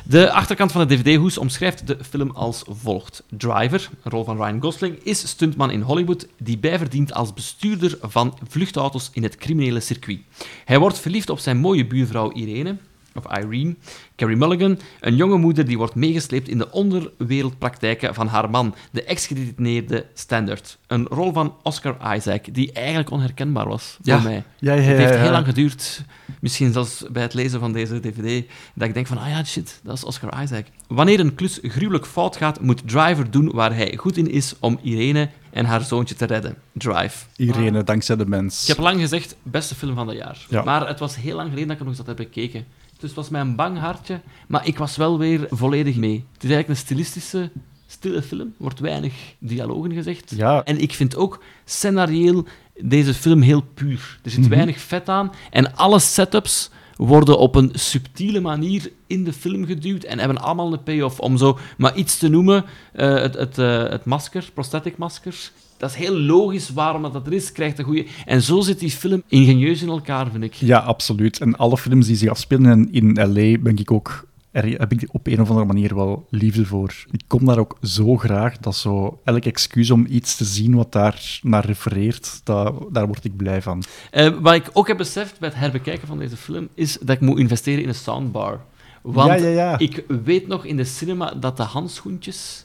[0.05, 3.23] De achterkant van de DVD-hoes omschrijft de film als volgt.
[3.29, 8.39] Driver, een rol van Ryan Gosling, is stuntman in Hollywood die bijverdient als bestuurder van
[8.49, 10.21] vluchtauto's in het criminele circuit.
[10.65, 12.77] Hij wordt verliefd op zijn mooie buurvrouw Irene
[13.17, 13.75] of Irene,
[14.17, 19.05] Carrie Mulligan, een jonge moeder die wordt meegesleept in de onderwereldpraktijken van haar man, de
[19.05, 20.79] ex-gedetineerde Standard.
[20.87, 24.15] Een rol van Oscar Isaac, die eigenlijk onherkenbaar was Ja.
[24.15, 24.43] voor mij.
[24.59, 26.05] Ja, ja, Het heeft heel lang geduurd,
[26.41, 29.81] misschien zelfs bij het lezen van deze dvd, dat ik denk van, ah ja, shit,
[29.83, 30.67] dat is Oscar Isaac.
[30.89, 34.79] Wanneer een klus gruwelijk fout gaat, moet Driver doen waar hij goed in is om
[34.83, 36.55] Irene en haar zoontje te redden.
[36.73, 37.25] Drive.
[37.37, 38.63] Irene, dankzij de mens.
[38.63, 40.47] Ik heb lang gezegd, beste film van het jaar.
[40.49, 40.63] Ja.
[40.63, 42.65] Maar het was heel lang geleden dat ik nog eens dat heb bekeken.
[42.99, 46.25] Dus het was mij een bang hartje, maar ik was wel weer volledig mee.
[46.33, 47.51] Het is eigenlijk een stilistische,
[47.87, 48.41] stille film.
[48.41, 50.33] Er wordt weinig dialogen gezegd.
[50.37, 50.65] Ja.
[50.65, 52.45] En ik vind ook scenarieel
[52.81, 54.19] deze film heel puur.
[54.23, 54.49] Er zit Mhm.
[54.49, 55.33] weinig vet aan.
[55.51, 60.73] En alle setups worden op een subtiele manier in de film geduwd en hebben allemaal
[60.73, 61.21] een payoff.
[61.21, 65.91] Om zo maar iets te noemen, eh, het, het, eh, het masker, prosthetic maskers, dat
[65.91, 68.07] is heel logisch waarom dat, dat er is, krijgt een goede...
[68.25, 70.55] En zo zit die film ingenieus in elkaar, vind ik.
[70.55, 71.41] Ja, absoluut.
[71.41, 75.09] En alle films die zich afspelen in, in LA, ben ik ook, er, heb ik
[75.13, 76.95] op een of andere manier wel liefde voor.
[77.11, 80.93] Ik kom daar ook zo graag dat zo elk excuus om iets te zien wat
[80.93, 83.83] daar naar refereert, dat, daar word ik blij van.
[84.11, 87.21] Eh, wat ik ook heb beseft bij het herbekijken van deze film, is dat ik
[87.21, 88.61] moet investeren in een soundbar.
[89.07, 89.79] Want Ja, ja, ja.
[89.79, 92.65] ik weet nog in de cinema dat de handschoentjes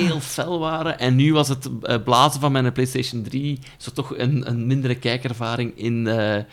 [0.00, 0.98] heel fel waren.
[0.98, 4.94] En nu was het eh, blazen van mijn PlayStation 3 zo toch een, een mindere
[4.94, 6.44] kijkervaring in, eh,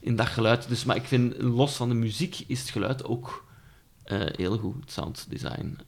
[0.00, 0.68] in dat geluid.
[0.68, 3.44] Dus, maar ik vind, los van de muziek, is het geluid ook
[4.04, 4.74] eh, heel goed.
[4.80, 5.78] Het sound design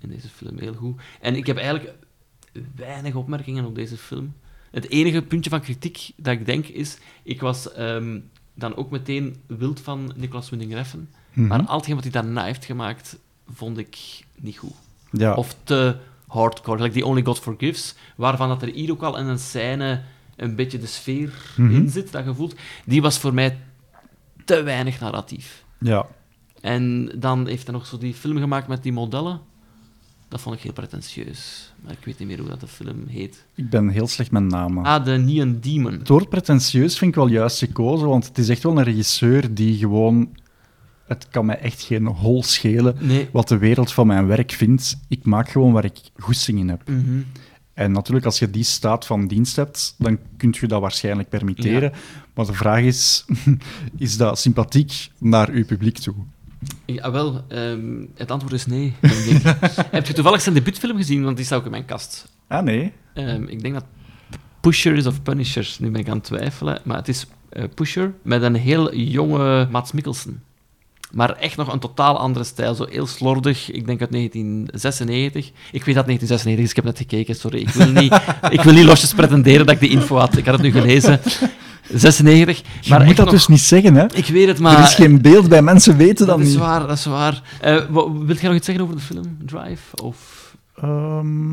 [0.00, 1.00] in deze film heel goed.
[1.20, 1.94] En ik heb eigenlijk
[2.76, 4.34] weinig opmerkingen op deze film.
[4.70, 8.18] Het enige puntje van kritiek dat ik denk is, ik was ehm,
[8.54, 10.72] dan ook meteen wild van Nicolas Winding
[11.38, 13.18] Refn, maar al hetgeen wat hij daarna heeft gemaakt,
[13.54, 13.98] vond ik
[14.40, 14.72] niet goed.
[15.10, 15.34] ja.
[15.34, 15.96] Of te
[16.26, 20.02] hardcore, like The Only God Forgives, waarvan dat er hier ook al in een scène
[20.36, 21.74] een beetje de sfeer Mhm.
[21.74, 22.50] in zit, dat gevoel.
[22.86, 23.58] Die was voor mij
[24.44, 25.64] te weinig narratief.
[25.78, 26.06] ja.
[26.60, 29.40] En dan heeft hij nog zo die film gemaakt met die modellen.
[30.28, 31.72] Dat vond ik heel pretentieus.
[31.80, 33.44] Maar ik weet niet meer hoe dat de film heet.
[33.54, 34.84] Ik ben heel slecht met namen.
[34.84, 35.92] Ah, The Neon Demon.
[35.92, 39.54] Het woord pretentieus vind ik wel juist gekozen, want het is echt wel een regisseur
[39.54, 40.28] die gewoon...
[41.08, 43.28] Het kan mij echt geen hol schelen Nee.
[43.32, 44.98] wat de wereld van mijn werk vindt.
[45.08, 46.88] Ik maak gewoon waar ik goesting in heb.
[46.88, 47.20] Mhm.
[47.74, 51.92] En natuurlijk, als je die staat van dienst hebt, dan kun je dat waarschijnlijk permitteren.
[52.34, 53.24] Maar de vraag is,
[53.96, 56.14] is dat sympathiek naar uw publiek toe?
[56.86, 58.94] Ja, wel, ehm, het antwoord is nee.
[59.00, 59.42] denk ik.
[59.90, 61.24] Heb je toevallig zijn debuutfilm gezien?
[61.24, 62.32] Want die staat ook in mijn kast.
[62.46, 62.92] Ah, nee.
[63.14, 63.84] Ehm, ik denk dat
[64.60, 65.76] Pusher is of Punisher.
[65.78, 66.80] Nu ben ik aan het twijfelen.
[66.84, 70.42] Maar het is eh, Pusher met een heel jonge Mats Mikkelsen.
[71.10, 72.74] Maar echt nog een totaal andere stijl.
[72.74, 73.70] Zo heel slordig.
[73.70, 75.46] Ik denk uit 1996.
[75.72, 76.70] Ik weet dat het 1996 is.
[76.70, 77.34] Ik heb net gekeken.
[77.34, 77.60] Sorry.
[77.60, 78.20] Ik wil niet,
[78.58, 80.36] ik wil niet losjes pretenderen dat ik die info had.
[80.36, 81.20] Ik had het nu gelezen.
[81.92, 82.62] 96.
[82.80, 84.04] Je Maar moet dat nog- dus niet zeggen, hè?
[84.14, 84.76] Ik weet het, maar...
[84.78, 86.60] er is geen beeld bij mensen weten dat, dat is niet.
[86.62, 87.42] waar, dat is waar.
[87.60, 87.76] Eh,
[88.26, 89.96] wilt jij nog iets zeggen over de film Drive?
[90.02, 90.16] Of...
[90.76, 91.52] Ehm,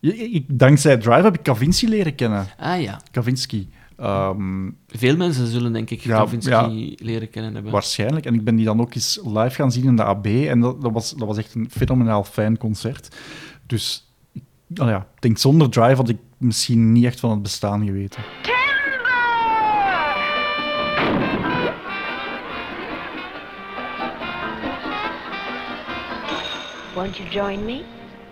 [0.00, 2.46] ik, dankzij Drive heb ik Kavinsky leren kennen.
[2.58, 3.00] Ah ja.
[3.10, 3.66] Kavinsky.
[3.96, 6.68] Ehm, Veel mensen zullen denk ik Ja, Kavinsky ja.
[6.96, 7.72] leren kennen hebben.
[7.72, 8.26] waarschijnlijk.
[8.26, 10.26] En ik ben die dan ook eens live gaan zien in de AB.
[10.26, 13.16] En dat, dat, was, dat was echt een fenomenaal fijn concert.
[13.66, 17.42] Dus ik- nou ja, ik denk zonder Drive had ik misschien niet echt van het
[17.42, 18.22] bestaan geweten.
[26.94, 27.84] Won't you join me?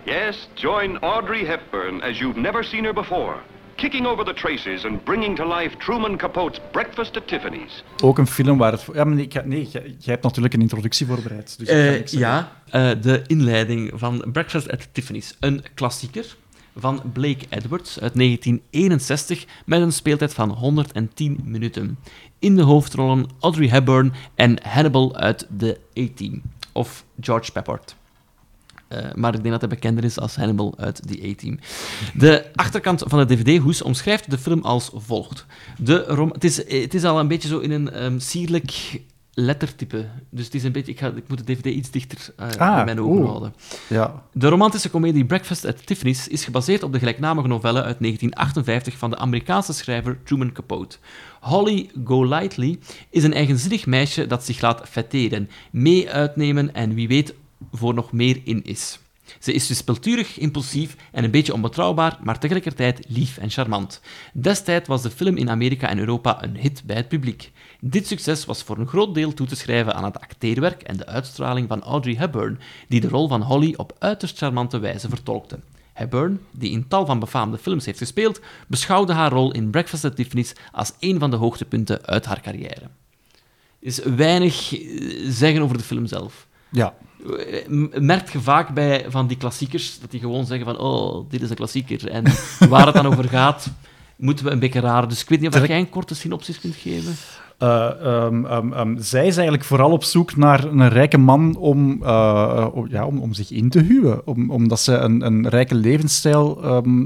[0.05, 3.37] Yes, join Audrey Hepburn as you've never seen her before.
[3.75, 7.83] Kicking over the traces and bringing to life Truman Capote's Breakfast at Tiffany's.
[8.03, 8.85] Ook een film waar het...
[8.93, 11.59] Ja, maar nee, nee jij, jij hebt natuurlijk een introductie voorbereid.
[11.59, 15.35] Dus Eh, ja, eh, de inleiding van Breakfast at Tiffany's.
[15.39, 16.35] Een klassieker
[16.77, 21.97] van Blake Edwards uit 1961 met een speeltijd van 110 minuten.
[22.39, 26.41] In de hoofdrollen Audrey Hepburn en Hannibal uit de A-Team.
[26.71, 27.95] Of George Peppard.
[28.87, 31.59] Eh, maar ik denk dat hij bekender is als Hannibal uit die A-Team.
[32.13, 35.45] De achterkant van de DVD-hoes omschrijft de film als volgt.
[35.77, 38.99] De rom het, is, het is al een beetje zo in een ehm, sierlijk
[39.35, 40.05] lettertype.
[40.29, 40.91] Dus het is een beetje...
[40.91, 43.53] Ik, ga, ik moet de DVD iets dichter eh Ah, bij mijn ogen houden.
[43.87, 44.23] Ja.
[44.31, 49.09] De romantische komedie Breakfast at Tiffany's is gebaseerd op de gelijknamige novelle uit 1958 van
[49.09, 50.97] de Amerikaanse schrijver Truman Capote.
[51.39, 57.33] Holly Golightly is een eigenzinnig meisje dat zich laat fetteren, mee uitnemen en wie weet
[57.71, 58.99] voor nog meer in is.
[59.39, 64.01] Ze is wispelturig, impulsief en een beetje onbetrouwbaar, maar tegelijkertijd lief en charmant.
[64.33, 67.51] Destijds was de film in Amerika en Europa een hit bij het publiek.
[67.79, 71.05] Dit succes was voor een groot deel toe te schrijven aan het acteerwerk en de
[71.05, 75.59] uitstraling van Audrey Hepburn, die de rol van Holly op uiterst charmante wijze vertolkte.
[75.93, 80.15] Hepburn, die in tal van befaamde films heeft gespeeld, beschouwde haar rol in Breakfast at
[80.15, 82.89] Tiffany's als een van de hoogtepunten uit haar carrière.
[83.79, 86.47] is weinig eh, zeggen over de film zelf.
[86.75, 86.93] Ja.
[87.93, 91.49] Merk je vaak bij van die klassiekers, dat die gewoon zeggen van, oh, dit is
[91.49, 92.09] een klassieker.
[92.09, 92.23] En
[92.69, 93.67] waar het dan over gaat,
[94.17, 95.07] moeten we een beetje raar.
[95.07, 97.15] Dus ik weet niet of jij een korte synopsis kunt geven.
[97.57, 102.03] Eh, ehm, ehm, ehm, zij is eigenlijk vooral op zoek naar een rijke man om,
[102.03, 104.27] eh, om- ja, om, om zich in te huwen.
[104.27, 106.47] Om, omdat ze een, een rijke levensstijl,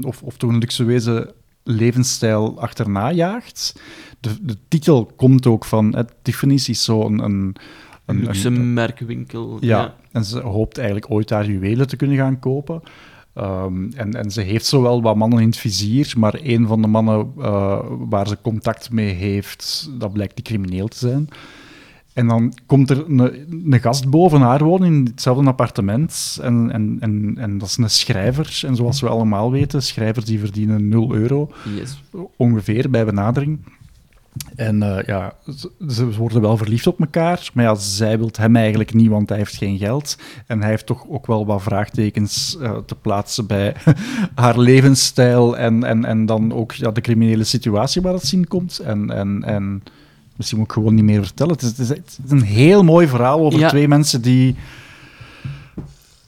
[0.06, 3.80] of, of toch een luxueuze levensstijl achterna jaagt.
[4.20, 7.56] De, de titel komt ook van Tiffany's is zo'n een, een,
[8.10, 9.56] een, Luxe merkwinkel.
[9.60, 12.82] ja, en ze hoopt eigenlijk ooit daar juwelen te kunnen gaan kopen.
[13.34, 16.88] Ehm, en, en ze heeft zowel wat mannen in het vizier, maar een van de
[16.88, 21.28] mannen eh, waar ze contact mee heeft, dat blijkt die crimineel te zijn.
[22.12, 23.18] En dan komt er een,
[23.72, 26.38] een gast boven haar wonen in hetzelfde appartement.
[26.42, 28.62] En, en, en, en dat is een schrijver.
[28.66, 32.02] En zoals we allemaal weten, schrijvers die verdienen 0 euro Yes.
[32.36, 33.58] ongeveer bij benadering.
[34.56, 35.32] En eh, ja,
[35.88, 39.38] ze, worden wel verliefd op elkaar, maar ja, zij wil hem eigenlijk niet, want hij
[39.38, 40.16] heeft geen geld.
[40.46, 43.74] En hij heeft toch ook wel wat vraagtekens eh, te plaatsen bij
[44.34, 48.78] haar levensstijl en, en, en dan ook ja, de criminele situatie waar het in komt.
[48.78, 49.82] En, en, en
[50.36, 51.52] misschien moet ik gewoon niet meer vertellen.
[51.52, 53.68] Het is, het is, het is een heel mooi verhaal over Ja.
[53.68, 54.56] twee mensen die,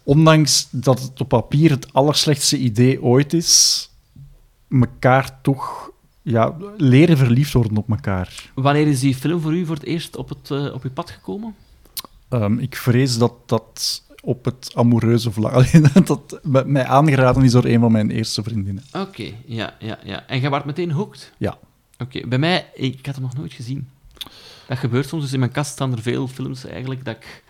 [0.03, 3.91] ondanks dat het op papier het allerslechtste idee ooit is,
[4.69, 5.92] elkaar toch
[6.23, 8.51] ja, leren verliefd worden op elkaar.
[8.55, 11.11] Wanneer is die film voor u voor het eerst op, het, eh, op uw pad
[11.11, 11.55] gekomen?
[12.29, 15.53] Ehm, ik vrees dat dat op het amoureuze vlak...
[15.59, 18.85] Alleen dat mij aangeraden is door een van mijn eerste vriendinnen.
[18.93, 20.27] Oké, ja, ja, ja.
[20.27, 21.33] En jij werd meteen hooked?
[21.39, 21.59] Ja.
[21.99, 23.89] Oké, bij mij, ik had hem nog nooit gezien.
[24.69, 27.43] Dat gebeurt soms, dus in mijn kast staan er veel films eigenlijk dat ik...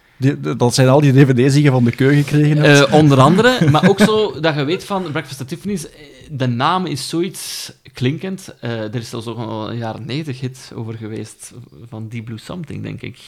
[0.57, 2.89] Dat zijn al die dvd's die je van de keu gekregen hebt.
[2.89, 5.93] Eh, onder andere, maar ook zo dat je weet van Breakfast at Tiffany's, eh,
[6.31, 8.55] de naam is zoiets klinkend.
[8.61, 11.53] Eh, er is zelfs ook een jaren 90 hit over geweest
[11.89, 13.19] van Deep Blue Something, denk ik.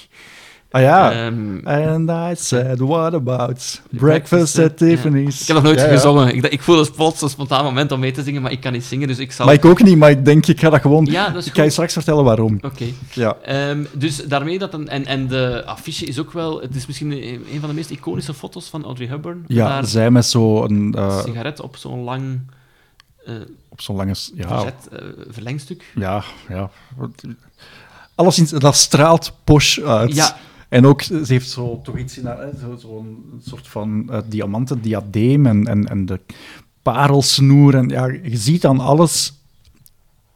[0.74, 1.12] Ah ja.
[1.12, 4.86] Ehm, And I said, what about breakfast at ja.
[4.86, 5.40] Tiffany's?
[5.40, 6.34] Ik heb nog nooit Ja, gezongen.
[6.34, 8.72] Ik, ik voel een plots een spontaan moment om mee te zingen, maar ik kan
[8.72, 9.46] niet zingen, dus ik zal...
[9.46, 11.04] Maar ik ook niet, maar ik denk, ik ga dat gewoon...
[11.10, 11.72] Ja, dat is ik ga je goed.
[11.72, 12.58] straks vertellen waarom.
[12.62, 12.84] Oké.
[13.12, 13.36] Ja.
[13.42, 17.10] Ehm, dus daarmee dat een, en, en de affiche is ook wel, het is misschien
[17.10, 19.44] een een van de meest iconische foto's van Audrey Hepburn.
[19.46, 20.94] Ja, Daar zij met zo'n...
[20.98, 22.40] eh sigaret op zo'n lang
[23.26, 23.34] eh
[23.68, 24.14] op zo'n lange...
[24.34, 25.84] Ja, verzet, eh, verlengstuk.
[25.94, 26.70] ja, ja.
[28.14, 30.14] Alleszins, dat straalt posh uit.
[30.14, 30.36] Ja.
[30.74, 34.80] En ook, ze heeft zo toch iets in haar, zo- zo'n soort van eh, diamanten
[34.80, 36.20] diadeem en, en, en de
[36.82, 37.74] parelsnoer.
[37.74, 39.32] En ja, je ziet aan alles...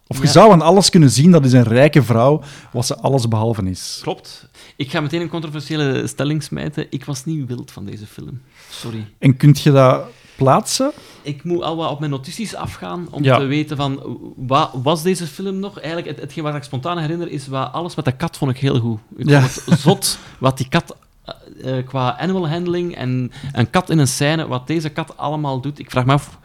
[0.07, 0.31] Of je Ja.
[0.31, 3.99] zou aan alles kunnen zien, dat is een rijke vrouw, wat ze alles behalve is.
[4.03, 4.49] Klopt.
[4.77, 6.87] Ik ga meteen een controversiële stelling smijten.
[6.91, 8.41] Ik was niet wild van deze film.
[8.71, 9.07] Sorry.
[9.19, 10.05] En kunt je dat
[10.39, 10.93] plaatsen?
[11.23, 13.39] Ik moet al wat op mijn notities afgaan om Ja.
[13.39, 15.79] te weten van, wat was deze film nog?
[15.79, 18.59] Eigenlijk, het, hetgeen wat ik spontaan herinner, is wat, alles met de kat vond ik
[18.59, 18.99] heel goed.
[19.17, 19.41] Ik Ja.
[19.41, 23.99] vond het zot wat die kat, eh, eh, qua animal handling en een kat in
[23.99, 25.79] een scène, wat deze kat allemaal doet.
[25.79, 26.39] Ik vraag me af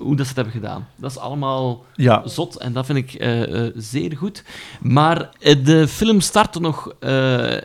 [0.00, 0.88] hoe dat ze het hebben gedaan.
[0.96, 2.22] Dat is allemaal Ja.
[2.28, 4.44] zot en dat vind ik eh, eh, zeer goed.
[4.80, 6.94] Maar eh, de film startte nog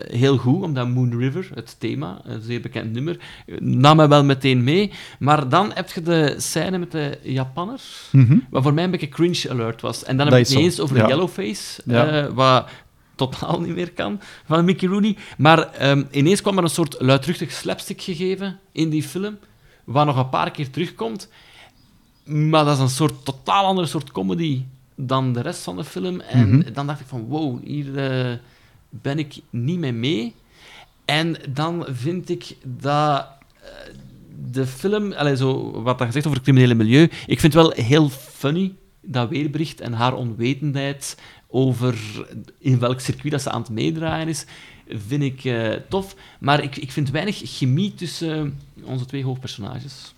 [0.09, 3.17] heel goed, omdat Moon River, het thema, een zeer bekend nummer,
[3.59, 4.91] nam mij wel meteen mee.
[5.19, 8.37] Maar dan heb je de scène met de Japanners, Mhm.
[8.49, 10.03] wat voor mij een beetje cringe alert was.
[10.03, 11.07] En dan heb ik het eens over ja.
[11.07, 12.31] Yellowface, Ja.
[12.33, 12.67] wat
[13.15, 15.15] totaal niet meer kan, van Mickey Rooney.
[15.37, 19.37] Maar ehm, ineens kwam er een soort luidruchtig slapstick gegeven in die film,
[19.83, 21.29] wat nog een paar keer terugkomt.
[22.25, 24.63] Maar dat is een soort totaal andere soort comedy
[24.95, 26.19] dan de rest van de film.
[26.19, 26.73] En Mhm.
[26.73, 28.37] dan dacht ik van, wow, hier eh,
[28.89, 30.33] ben ik niet mee mee.
[31.05, 33.27] En dan vind ik dat
[33.61, 33.69] eh,
[34.51, 38.09] de film, allee, zo, wat dat gezegd over het criminele milieu, ik vind wel heel
[38.09, 41.95] funny, dat weerbericht en haar onwetendheid over
[42.59, 44.45] in welk circuit dat ze aan het meedraaien is,
[44.87, 46.15] vind ik eh, tof.
[46.39, 50.13] Maar ik, ik vind weinig chemie tussen onze twee hoofdpersonages.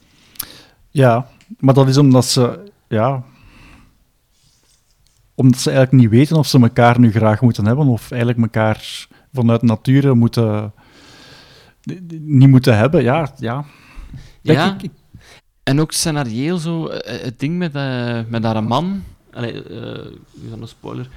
[0.97, 1.27] Ja,
[1.59, 3.23] maar dat is omdat ze, ja,
[5.35, 9.07] omdat ze eigenlijk niet weten of ze elkaar nu graag moeten hebben, of eigenlijk elkaar
[9.33, 10.73] vanuit nature moeten,
[12.21, 13.03] niet moeten hebben.
[13.03, 13.65] Ja, ja.
[14.43, 14.91] Kijk, Ja, ik- ik-
[15.63, 19.03] en ook scenarioel zo, eh, het ding met, eh met haar man.
[19.33, 20.11] Allee, eh
[20.49, 21.09] dat een spoiler?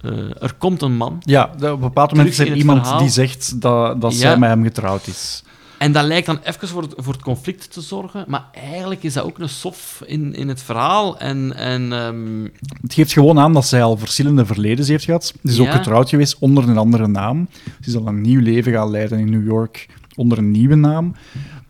[0.00, 1.16] Eh, er komt een man.
[1.20, 2.98] ja, op een bepaald moment is er iemand verhaal.
[2.98, 4.18] die zegt dat, dat Ja.
[4.18, 5.44] zij met hem getrouwd is.
[5.82, 9.12] En dat lijkt dan even voor het, voor het conflict te zorgen, maar eigenlijk is
[9.12, 11.18] dat ook een sof in, in het verhaal.
[11.18, 12.42] En, en ehm,
[12.82, 15.24] Het geeft gewoon aan dat zij al verschillende verledens heeft gehad.
[15.24, 17.48] Ze is ook getrouwd geweest onder een andere naam.
[17.80, 21.14] Ze is al een nieuw leven gaan leiden in New York onder een nieuwe naam.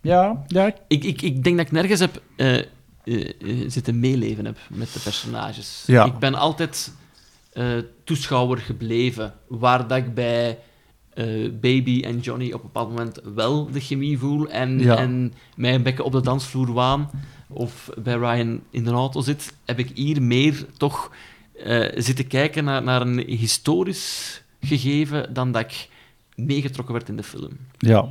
[0.01, 2.65] Ja, ja, ik- ik, ik, denk dat ik nergens heb eh, eh,
[3.67, 5.83] zitten meeleven heb met de personages.
[5.87, 6.05] Ja.
[6.05, 6.93] Ik ben altijd
[8.05, 10.59] toeschouwer gebleven, waar dat ik bij
[11.15, 14.97] eh, Baby en Johnny op een bepaald moment wel de chemie voel en, Ja.
[14.97, 17.11] en mij een beetje op de dansvloer waan
[17.49, 21.11] of bij Ryan in de auto zit, heb ik hier meer toch
[21.65, 25.89] eh, zitten kijken naar, naar een historisch gegeven dan dat ik
[26.35, 27.51] meegetrokken werd in de film.
[27.79, 28.09] Ja.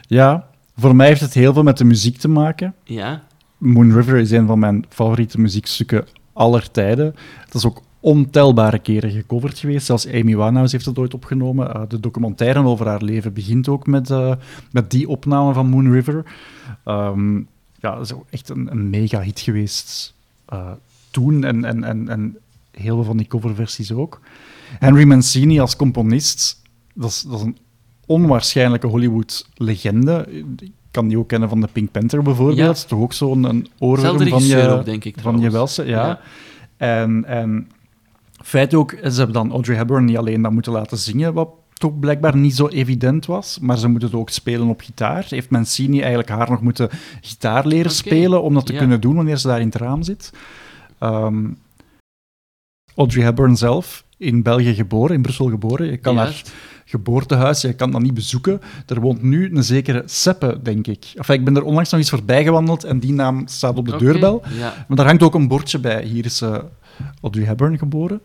[0.00, 2.74] Ja, voor mij heeft het heel veel met de muziek te maken.
[2.84, 3.26] Ja,
[3.58, 7.14] Moon River is een van mijn favoriete muziekstukken aller tijden.
[7.44, 9.86] Het is ook ontelbare keren gecoverd geweest.
[9.86, 11.76] Zelfs Amy Winehouse heeft het ooit opgenomen.
[11.76, 14.32] Uh, de documentaire over haar leven begint ook met, uh,
[14.70, 16.24] met die opname van Moon River.
[16.84, 17.48] Um,
[17.80, 20.14] ja, dat is ook echt een, een mega hit geweest
[20.52, 20.70] uh,
[21.10, 22.36] toen en, en, en, en
[22.70, 24.20] heel veel van die coverversies ook.
[24.78, 26.62] Henry Mancini als componist,
[26.94, 27.58] dat is, dat is een
[28.06, 30.26] onwaarschijnlijke Hollywood-legende.
[30.58, 32.78] Ik kan die ook kennen van de Pink Panther bijvoorbeeld.
[32.78, 32.86] Ja.
[32.88, 35.84] Toch ook zo'n een oorworm van je, ook, denk ik, van je welste.
[35.84, 36.06] Ja.
[36.06, 36.20] ja.
[36.76, 37.68] En, en
[38.44, 41.98] feit ook, ze hebben dan Audrey Hepburn niet alleen dat moeten laten zingen, wat toch
[41.98, 45.26] blijkbaar niet zo evident was, maar ze moeten het ook spelen op gitaar.
[45.28, 46.88] Heeft Mancini eigenlijk haar nog moeten
[47.20, 47.96] gitaar leren okay.
[47.96, 48.78] spelen om dat te ja.
[48.78, 50.32] kunnen doen wanneer ze daar in het raam zit.
[51.00, 51.58] Um,
[52.94, 55.86] Audrey Hepburn zelf, in België geboren, in Brussel geboren.
[55.86, 56.48] Je kan Juist.
[56.48, 58.60] haar geboortehuis, je kan dat niet bezoeken.
[58.86, 61.12] Er woont nu een zekere Seppe, denk ik.
[61.14, 63.96] Enfin, ik ben er onlangs nog eens voorbij gewandeld en die naam staat op de
[63.96, 64.42] deurbel.
[64.58, 64.84] Ja.
[64.88, 66.04] Maar daar hangt ook een bordje bij.
[66.04, 66.58] Hier is uh,
[67.22, 68.22] Audrey Hepburn geboren.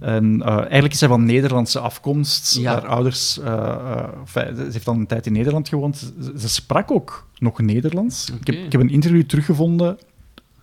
[0.00, 2.56] En uh, eigenlijk is zij van Nederlandse afkomst.
[2.56, 2.72] Ja.
[2.72, 3.38] Haar ouders...
[3.38, 5.96] Uh, uh, enfin, ze heeft dan een tijd in Nederland gewoond.
[5.96, 8.30] Ze, ze sprak ook nog Nederlands.
[8.40, 9.98] Ik, heb, ik heb een interview teruggevonden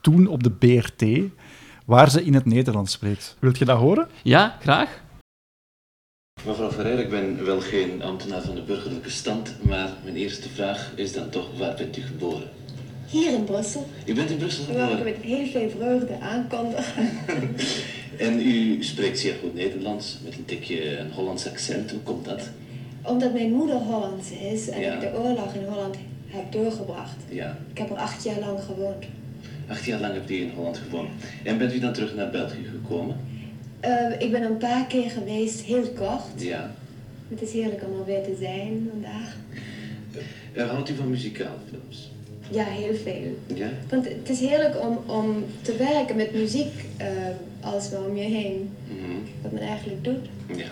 [0.01, 1.05] toen op de BRT,
[1.85, 3.35] waar ze in het Nederlands spreekt.
[3.39, 4.07] Wilt je dat horen?
[4.23, 5.01] Ja, graag.
[6.45, 10.91] Mevrouw Ferreira, ik ben wel geen ambtenaar van de burgerlijke stand, maar mijn eerste vraag
[10.95, 12.49] is dan toch, waar bent u geboren?
[13.13, 13.86] Hier in Brussel.
[14.06, 15.04] U bent in Brussel Waar ik geboren?
[15.13, 16.93] met heel veel vreugde aankondig.
[18.17, 21.91] En u spreekt zeer goed Nederlands, met een tikje een Hollands accent.
[21.91, 22.49] Hoe komt dat?
[23.02, 24.93] Omdat mijn moeder Hollands is en Ja.
[24.93, 25.95] ik de oorlog in Holland
[26.28, 27.15] heb doorgebracht.
[27.30, 29.06] Ja, Ik heb er acht jaar lang gewoond.
[29.67, 31.10] acht jaar lang hebt u in Holland gewoond.
[31.43, 33.15] En bent u dan terug naar België gekomen?
[33.80, 36.21] Eh, ik ben een paar keer geweest, heel kort.
[36.43, 36.73] Ja.
[37.30, 39.36] Het is heerlijk om er weer te zijn vandaag.
[40.54, 42.12] Uh, houdt u van muzikale films?
[42.51, 43.38] Ja, heel veel.
[43.56, 43.69] Ja?
[43.89, 47.08] Want het is heerlijk om, om te werken met muziek eh
[47.62, 48.69] als we om je heen.
[48.88, 49.12] Mhm.
[49.41, 50.29] Wat men eigenlijk doet.
[50.58, 50.65] Ja.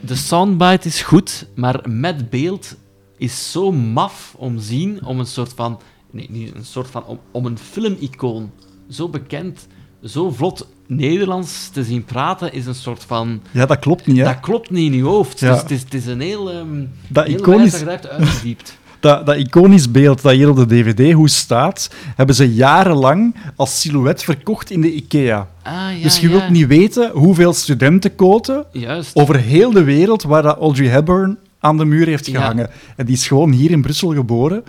[0.00, 2.76] De soundbite is goed, maar met beeld
[3.16, 5.80] is zo maf om zien, om een soort van...
[6.10, 7.06] Nee, niet een soort van...
[7.06, 8.50] Om, om een filmicoon,
[8.90, 9.66] zo bekend,
[10.04, 13.42] zo vlot Nederlands te zien praten, is een soort van...
[13.50, 14.24] Ja, dat klopt niet, hè?
[14.24, 15.40] Dat klopt niet in je hoofd.
[15.40, 15.52] Ja.
[15.52, 16.50] Dus het, is, het is een heel...
[16.52, 18.78] ehm Dat heel iconisch- wijs dat je dat hebt uitgediept.
[19.00, 23.80] Dat, dat iconisch beeld dat hier op de DVD hoe staat, hebben ze jarenlang als
[23.80, 25.48] silhouet verkocht in de IKEA.
[25.62, 26.32] Ah, ja, dus je ja.
[26.38, 29.16] wilt niet weten hoeveel studentenkoten Juist.
[29.16, 32.40] over heel de wereld waar dat Audrey Hepburn aan de muur heeft Ja.
[32.40, 32.70] gehangen.
[32.96, 34.64] En die is gewoon hier in Brussel geboren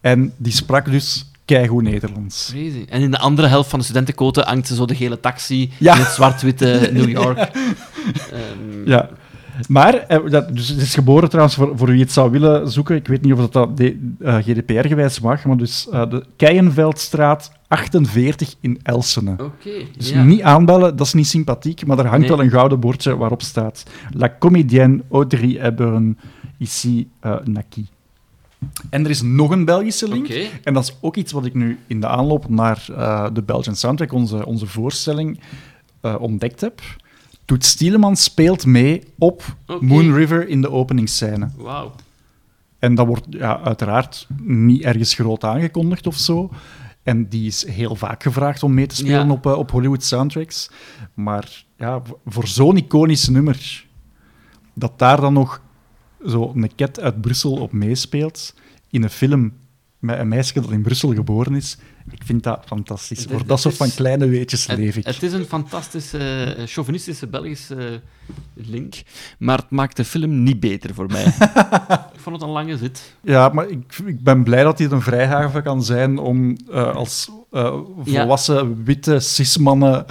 [0.00, 2.48] en die sprak dus keigoed Nederlands.
[2.52, 2.84] Crazy.
[2.88, 5.88] En in de andere helft van de studentenkoten hangt ze zo de gele taxi in
[5.88, 7.38] het zwart-witte New York.
[7.38, 9.08] Ehm, Ja.
[9.68, 12.96] Maar, eh, dat, dus het is geboren trouwens, voor, voor wie het zou willen zoeken,
[12.96, 18.54] ik weet niet of dat, dat eh, GDPR-gewijs mag, maar dus eh, de Keienveldstraat 48
[18.60, 19.32] in Elsene.
[19.32, 20.22] Oké, Dus ja.
[20.22, 22.28] niet aanbellen, dat is niet sympathiek, maar er hangt Nee.
[22.36, 26.18] wel een gouden bordje waarop staat La comédienne Audrey Hepburn,
[26.58, 27.86] ici uh, Naki.
[28.90, 30.28] En er is nog een Belgische link.
[30.62, 32.84] En dat is ook iets wat ik nu in de aanloop naar
[33.32, 35.40] de Belgian Soundtrack, onze, onze voorstelling,
[36.18, 36.80] ontdekt heb.
[37.44, 39.56] Toet Stielemans speelt mee op.
[39.80, 41.48] Moon River in de openingsscène.
[41.56, 41.94] Wauw.
[42.78, 46.50] En dat wordt ja, uiteraard niet ergens groot aangekondigd of zo.
[47.02, 49.32] En die is heel vaak gevraagd om mee te spelen Ja.
[49.32, 50.70] op, eh, op Hollywood soundtracks.
[51.14, 53.86] Maar ja, voor zo'n iconisch nummer,
[54.74, 55.60] dat daar dan nog
[56.26, 58.54] zo een ket uit Brussel op meespeelt,
[58.90, 59.52] in een film
[59.98, 61.78] met een meisje dat in Brussel geboren is,
[62.10, 63.18] ik vind dat fantastisch.
[63.18, 65.06] Het- voor het dat soort van kleine weetjes Het, leef ik.
[65.06, 66.18] het is een fantastische,
[66.58, 68.94] eh, chauvinistische Belgische eh, link,
[69.38, 71.24] maar het maakt de film niet beter voor mij.
[72.14, 73.14] ik vond het een lange zit.
[73.22, 77.30] Ja, maar ik, ik ben blij dat dit een vrijhaven kan zijn om eh, als
[77.52, 78.20] eh, Ja.
[78.20, 80.04] volwassen witte cismannen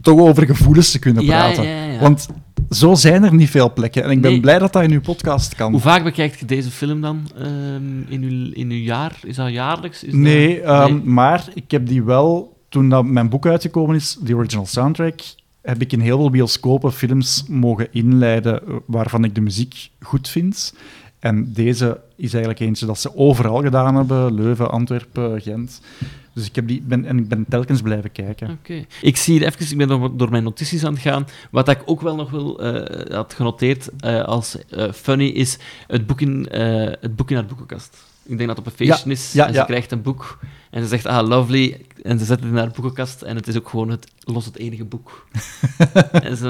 [0.00, 1.64] toch over gevoelens te kunnen praten.
[1.64, 1.98] ja, ja.
[2.00, 2.26] Want
[2.74, 4.04] zo zijn er niet veel plekken.
[4.04, 4.40] En ik ben Nee.
[4.40, 5.72] blij dat dat in uw podcast kan.
[5.72, 9.18] Hoe vaak bekijkt je deze film dan ehm, in, uw, in uw jaar?
[9.22, 10.04] Is dat jaarlijks?
[10.04, 11.02] Is dat- Nee, ehm, Nee.
[11.04, 15.20] maar ik heb die wel, toen dat mijn boek uitgekomen is, de original soundtrack,
[15.62, 20.28] heb ik in heel veel bioscopen films mogen inleiden eh, waarvan ik de muziek goed
[20.28, 20.74] vind.
[21.18, 24.34] En deze is eigenlijk eentje dat ze overal gedaan hebben.
[24.34, 25.80] Leuven, Antwerpen, Gent.
[26.34, 28.50] Dus ik, heb die, ben, en ik ben telkens blijven kijken.
[28.50, 28.84] Oké.
[29.00, 31.26] Ik zie hier even, ik ben door, door mijn notities aan het gaan.
[31.50, 36.06] Wat ik ook wel nog wil, eh, had genoteerd eh, als eh, funny is het
[36.06, 36.46] boek, in,
[37.00, 37.96] het boek in haar boekenkast.
[38.22, 39.64] Ik denk dat het op een feestje Ja, is ja, en ze ja.
[39.64, 40.38] krijgt een boek
[40.70, 41.80] en ze zegt, ah, lovely.
[42.02, 44.58] En ze zet het in haar boekenkast en het is ook gewoon het, los het
[44.58, 45.26] enige boek.
[46.12, 46.48] en, ze,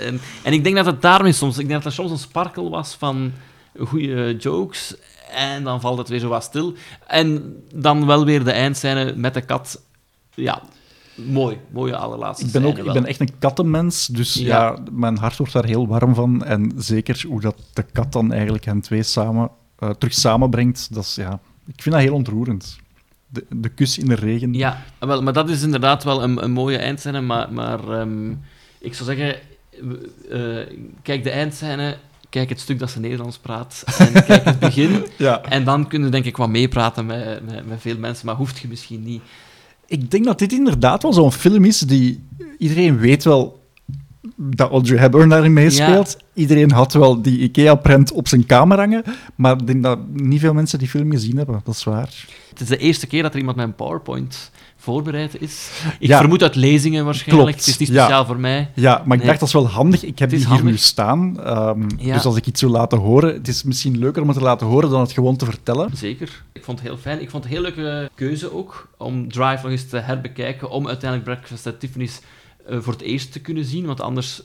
[0.00, 2.70] en, en ik denk dat het daarmee soms, ik denk dat er soms een sparkel
[2.70, 3.32] was van
[3.78, 4.94] goede jokes
[5.30, 6.74] en dan valt het weer zo wat stil.
[7.06, 9.82] En dan wel weer de eindscène met de kat.
[10.34, 10.62] Ja,
[11.14, 11.58] mooi.
[11.70, 14.46] Mooie allerlaatste Ik ben, ook, ik ben echt een kattenmens, dus ja.
[14.46, 14.78] Ja.
[14.92, 16.44] mijn hart wordt daar heel warm van.
[16.44, 21.04] En zeker hoe dat de kat dan eigenlijk hen twee samen, eh, terug samenbrengt, dat
[21.04, 22.78] is, ja, ik vind dat heel ontroerend.
[23.28, 24.54] De, de kus in de regen.
[24.54, 27.20] Ja, wel, maar dat is inderdaad wel een, een mooie eindscène.
[27.20, 28.30] Maar, maar ehm,
[28.78, 29.36] ik zou zeggen,
[30.30, 31.96] eh, kijk de eindscène,
[32.36, 34.90] kijk het stuk dat ze Nederlands praat en kijk het begin.
[35.18, 35.42] Ja.
[35.42, 38.58] En dan kun je denk ik wat meepraten met, met, met veel mensen, maar hoeft
[38.58, 39.22] je misschien niet.
[39.86, 42.24] Ik denk dat dit inderdaad wel zo'n film is die...
[42.58, 43.60] Iedereen weet wel
[44.36, 46.16] dat Audrey Hepburn daarin meespeelt.
[46.34, 49.02] Iedereen had wel die IKEA-prent op zijn kamer hangen.
[49.34, 51.60] Maar ik denk dat niet veel mensen die film gezien hebben.
[51.64, 52.26] Dat is waar.
[52.48, 54.50] Het is de eerste keer dat er iemand met een PowerPoint
[54.86, 55.70] voorbereid is.
[55.98, 56.18] Ik Ja.
[56.18, 57.48] vermoed uit lezingen waarschijnlijk.
[57.48, 58.02] Klopt, Het is niet ja.
[58.04, 58.70] speciaal voor mij.
[58.74, 59.26] Ja, maar ik Nee.
[59.26, 60.02] dacht dat is wel handig.
[60.04, 61.40] Ik heb die hier nu staan.
[61.40, 62.14] ehm, Ja.
[62.14, 64.66] Dus als ik iets wil laten horen, het is misschien leuker om het te laten
[64.66, 65.96] horen dan het gewoon te vertellen.
[65.96, 66.42] Zeker.
[66.52, 67.20] Ik vond het heel fijn.
[67.20, 70.70] Ik vond het een heel leuke keuze ook om Drive nog eens te herbekijken.
[70.70, 72.20] Om uiteindelijk Breakfast at Tiffany's
[72.68, 73.86] eh, voor het eerst te kunnen zien.
[73.86, 74.42] Want anders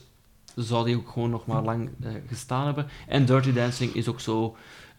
[0.56, 2.86] zou die ook gewoon nog maar lang eh, gestaan hebben.
[3.08, 4.56] En Dirty Dancing is ook zo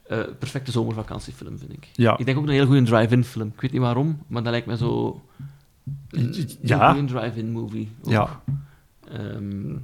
[0.08, 1.88] eh perfecte zomervakantiefilm, vind ik.
[1.94, 2.18] Ja.
[2.18, 3.48] Ik denk ook een heel goede drive-in film.
[3.56, 5.22] Ik weet niet waarom, maar dat lijkt me zo...
[6.10, 6.96] Een, Ja.
[6.98, 7.90] een drive-in movie.
[8.04, 8.12] ook.
[8.12, 8.42] Ja.
[9.12, 9.76] Ehm,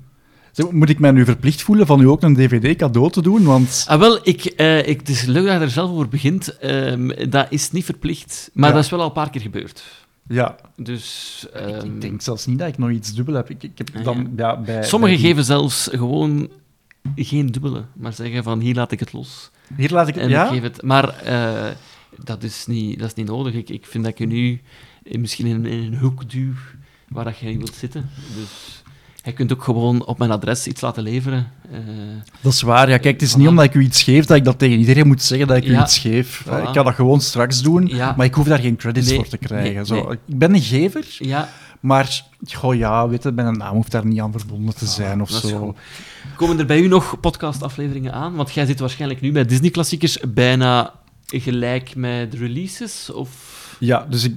[0.51, 3.43] Zeg, Moet ik mij nu verplicht voelen van u ook een dvd cadeau te doen?
[3.43, 6.57] Want Ah, wel, ik, eh, ik, het is leuk dat je er zelf over begint.
[6.57, 8.75] Ehm, dat is niet verplicht, maar Ja.
[8.75, 9.83] dat is wel al een paar keer gebeurd.
[10.27, 11.45] ja, Dus...
[11.53, 13.49] ik, ehm, ik denk zelfs niet dat ik nog iets dubbel heb.
[13.49, 14.57] Ik, ik heb Ah, dan, ja.
[14.61, 16.49] bij, Sommigen bij geven zelfs gewoon
[17.15, 19.51] geen dubbele, maar zeggen van hier laat ik het los.
[19.77, 20.23] Hier laat ik het...
[20.23, 20.43] En Ja?
[20.43, 21.71] ik geef het, maar eh,
[22.23, 23.53] dat, is niet, dat is niet nodig.
[23.53, 24.61] Ik, ik vind dat je nu
[25.03, 26.53] misschien in, in een hoek duw
[27.07, 28.09] waar dat je niet wilt zitten.
[28.35, 28.83] Dus
[29.23, 31.51] je kunt ook gewoon op mijn adres iets laten leveren.
[31.71, 31.79] Eh,
[32.41, 32.89] Dat is waar.
[32.89, 33.37] Ja, kijk, het is Voilà.
[33.37, 35.65] niet omdat ik u iets geef dat ik dat tegen iedereen moet zeggen dat ik
[35.65, 36.43] u iets geef.
[36.47, 36.61] voilà.
[36.67, 38.13] Ik kan dat gewoon straks doen, Ja.
[38.17, 39.73] maar ik hoef daar geen credits Nee, voor te krijgen.
[39.75, 40.17] nee, Zo, nee.
[40.27, 44.19] Ik ben een gever, ja, maar goh, ja, weet je, mijn naam hoeft daar niet
[44.19, 45.75] aan verbonden te zijn of zo.
[46.35, 48.35] Komen er bij u nog podcastafleveringen aan?
[48.35, 50.93] Want jij zit waarschijnlijk nu bij Disney-klassiekers bijna
[51.25, 53.11] gelijk met de releases?
[53.11, 53.57] Of...
[53.79, 54.35] Ja, dus ik,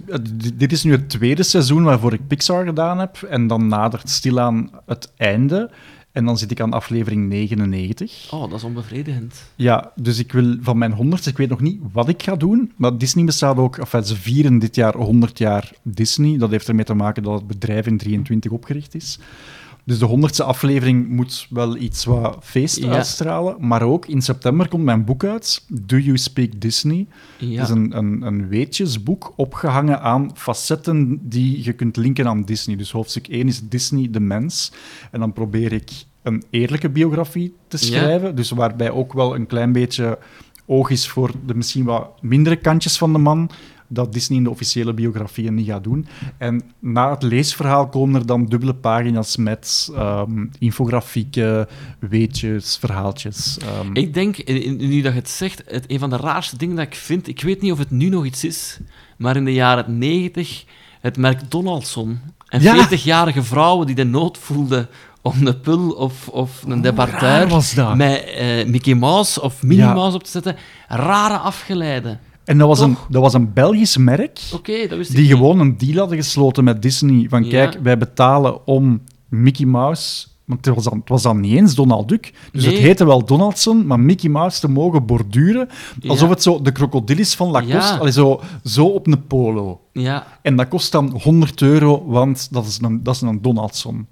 [0.59, 3.22] dit is nu het tweede seizoen waarvoor ik Pixar gedaan heb.
[3.22, 5.70] En dan nadert stilaan het einde.
[6.13, 8.29] En dan zit ik aan aflevering 99.
[8.33, 9.43] Oh, dat is onbevredigend.
[9.57, 12.73] Ja, dus ik wil van mijn 100, ik weet nog niet wat ik ga doen.
[12.77, 16.39] Maar Disney bestaat ook, enfin, ze vieren dit jaar 100 jaar Disney.
[16.39, 19.19] Dat heeft ermee te maken dat het bedrijf in 23 opgericht is.
[19.85, 22.89] Dus de 100ste aflevering moet wel iets wat feest Ja.
[22.91, 23.57] uitstralen.
[23.59, 27.07] Maar ook in september komt mijn boek uit, Do You Speak Disney?
[27.39, 27.61] Ja.
[27.61, 32.76] Het is een, een, een weetjesboek opgehangen aan facetten die je kunt linken aan Disney.
[32.76, 34.72] Dus hoofdstuk 1 is Disney, de mens.
[35.11, 35.91] En dan probeer ik
[36.22, 37.87] een eerlijke biografie te Ja.
[37.87, 38.35] schrijven.
[38.35, 40.18] Dus waarbij ook wel een klein beetje
[40.66, 43.51] oog is voor de misschien wat mindere kantjes van de man.
[43.93, 46.07] Dat Disney in de officiële biografieën niet gaat doen.
[46.38, 51.66] En na het leesverhaal komen er dan dubbele pagina's met ehm, infografieken,
[51.99, 53.59] weetjes, verhaaltjes.
[53.59, 53.90] ehm.
[53.93, 56.95] Ik denk, nu dat je het zegt, het, een van de raarste dingen dat ik
[56.95, 58.78] vind, ik weet niet of het nu nog iets is,
[59.16, 60.64] maar in de jaren 90
[61.01, 62.18] het merk Donaldson
[62.49, 62.88] en Ja.
[62.88, 64.88] 40-jarige vrouwen die de nood voelden
[65.22, 66.80] om een pul of, of een
[67.74, 67.97] dat?
[67.97, 69.95] met eh, Mickey Mouse of Minnie Ja.
[69.95, 70.57] Mouse op te zetten,
[70.88, 72.20] rare afgeleiden.
[72.45, 74.40] En dat was, een, dat was een Belgisch merk.
[74.51, 74.66] Dat
[74.99, 77.26] wist ik die gewoon een deal hadden gesloten met Disney.
[77.28, 77.51] Van Ja.
[77.51, 80.26] kijk, wij betalen om Mickey Mouse.
[80.45, 82.32] Want het was dan, het was dan niet eens Donald Duck.
[82.53, 82.74] Dus Nee.
[82.74, 85.68] het heette wel Donaldson, maar Mickey Mouse te mogen borduren.
[86.07, 86.32] Alsof Ja.
[86.34, 87.76] het zo de krokodil is van Lacoste.
[87.76, 87.97] Ja.
[87.97, 89.80] Allee, zo, zo op een polo.
[89.93, 94.07] Ja, En dat kost dan 100 euro, want dat is een, dat is een Donaldson.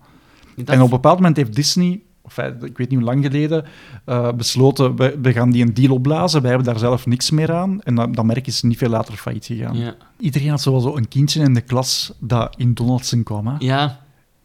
[0.57, 2.01] dat En op een bepaald moment heeft Disney,
[2.39, 3.65] of ik weet niet hoe lang geleden,
[4.05, 6.41] eh, besloten, we, we gaan die een deal opblazen.
[6.41, 7.83] Wij hebben daar zelf niks meer aan.
[7.83, 9.77] En dat, dat merk is niet veel later failliet gegaan.
[9.77, 9.95] ja.
[10.19, 13.47] Iedereen had zo wel zo een kindje in de klas dat in Donaldson kwam.
[13.47, 13.55] Hè?
[13.59, 14.01] ja,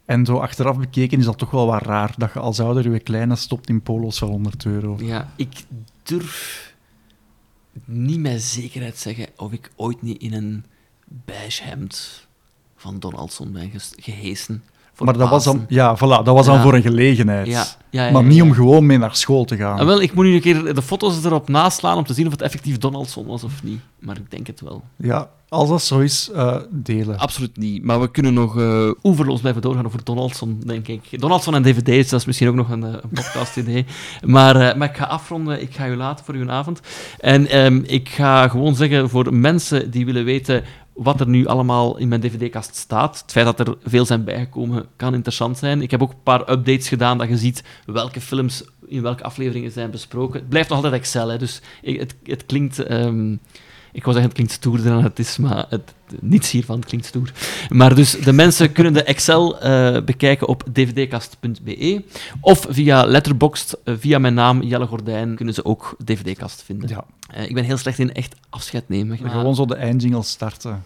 [0.05, 2.99] En zo achteraf bekeken is dat toch wel wat raar, dat je als ouder je
[2.99, 4.97] kleine stopt in polo's van 100 euro.
[4.99, 5.63] ja, ik
[6.03, 6.73] durf
[7.85, 10.63] niet met zekerheid zeggen of ik ooit niet in een
[11.05, 12.27] beige hemd
[12.75, 14.63] van Donaldson ben gehesen.
[14.95, 17.77] Voor maar dat was dan, ja, voilà, dat was dan voor een gelegenheid.
[17.91, 19.79] Maar niet om gewoon mee naar school te gaan.
[19.79, 22.31] Ah, wel, ik moet nu een keer de foto's erop naslaan om te zien of
[22.31, 23.79] het effectief Donaldson was of niet.
[23.99, 24.83] Maar ik denk het wel.
[24.95, 27.17] Ja, als dat zo is, eh, delen.
[27.17, 27.83] Absoluut niet.
[27.83, 31.21] Maar we kunnen nog eh oeverloos blijven doorgaan over Donaldson, denk ik.
[31.21, 33.85] Donaldson en dvd's, dat is misschien ook nog een, eh, een podcast-idee.
[34.21, 35.61] Maar, maar ik ga afronden.
[35.61, 36.79] Ik ga u laten voor uw avond.
[37.19, 40.63] En ehm, ik ga gewoon zeggen, voor mensen die willen weten
[40.95, 43.21] wat er nu allemaal in mijn dvd-kast staat.
[43.21, 45.81] Het feit dat er veel zijn bijgekomen kan interessant zijn.
[45.81, 49.71] Ik heb ook een paar updates gedaan dat je ziet welke films in welke afleveringen
[49.71, 50.39] zijn besproken.
[50.39, 52.79] Het blijft nog altijd Excel, hè, dus het, het klinkt...
[52.79, 53.35] ehm,
[53.95, 57.31] ik wou zeggen, het klinkt stoerder dan het is, maar het, niets hiervan klinkt stoer.
[57.69, 62.03] Maar dus de mensen kunnen de Excel eh, bekijken op dvdkast.be
[62.41, 66.89] of via Letterboxd, eh, via mijn naam Jelle Gordijn, kunnen ze ook dvd-kast vinden.
[66.89, 67.05] Ja.
[67.29, 69.17] Eh, ik ben heel slecht in echt afscheid nemen.
[69.21, 70.83] maar- Gewoon zo de eindjingle starten.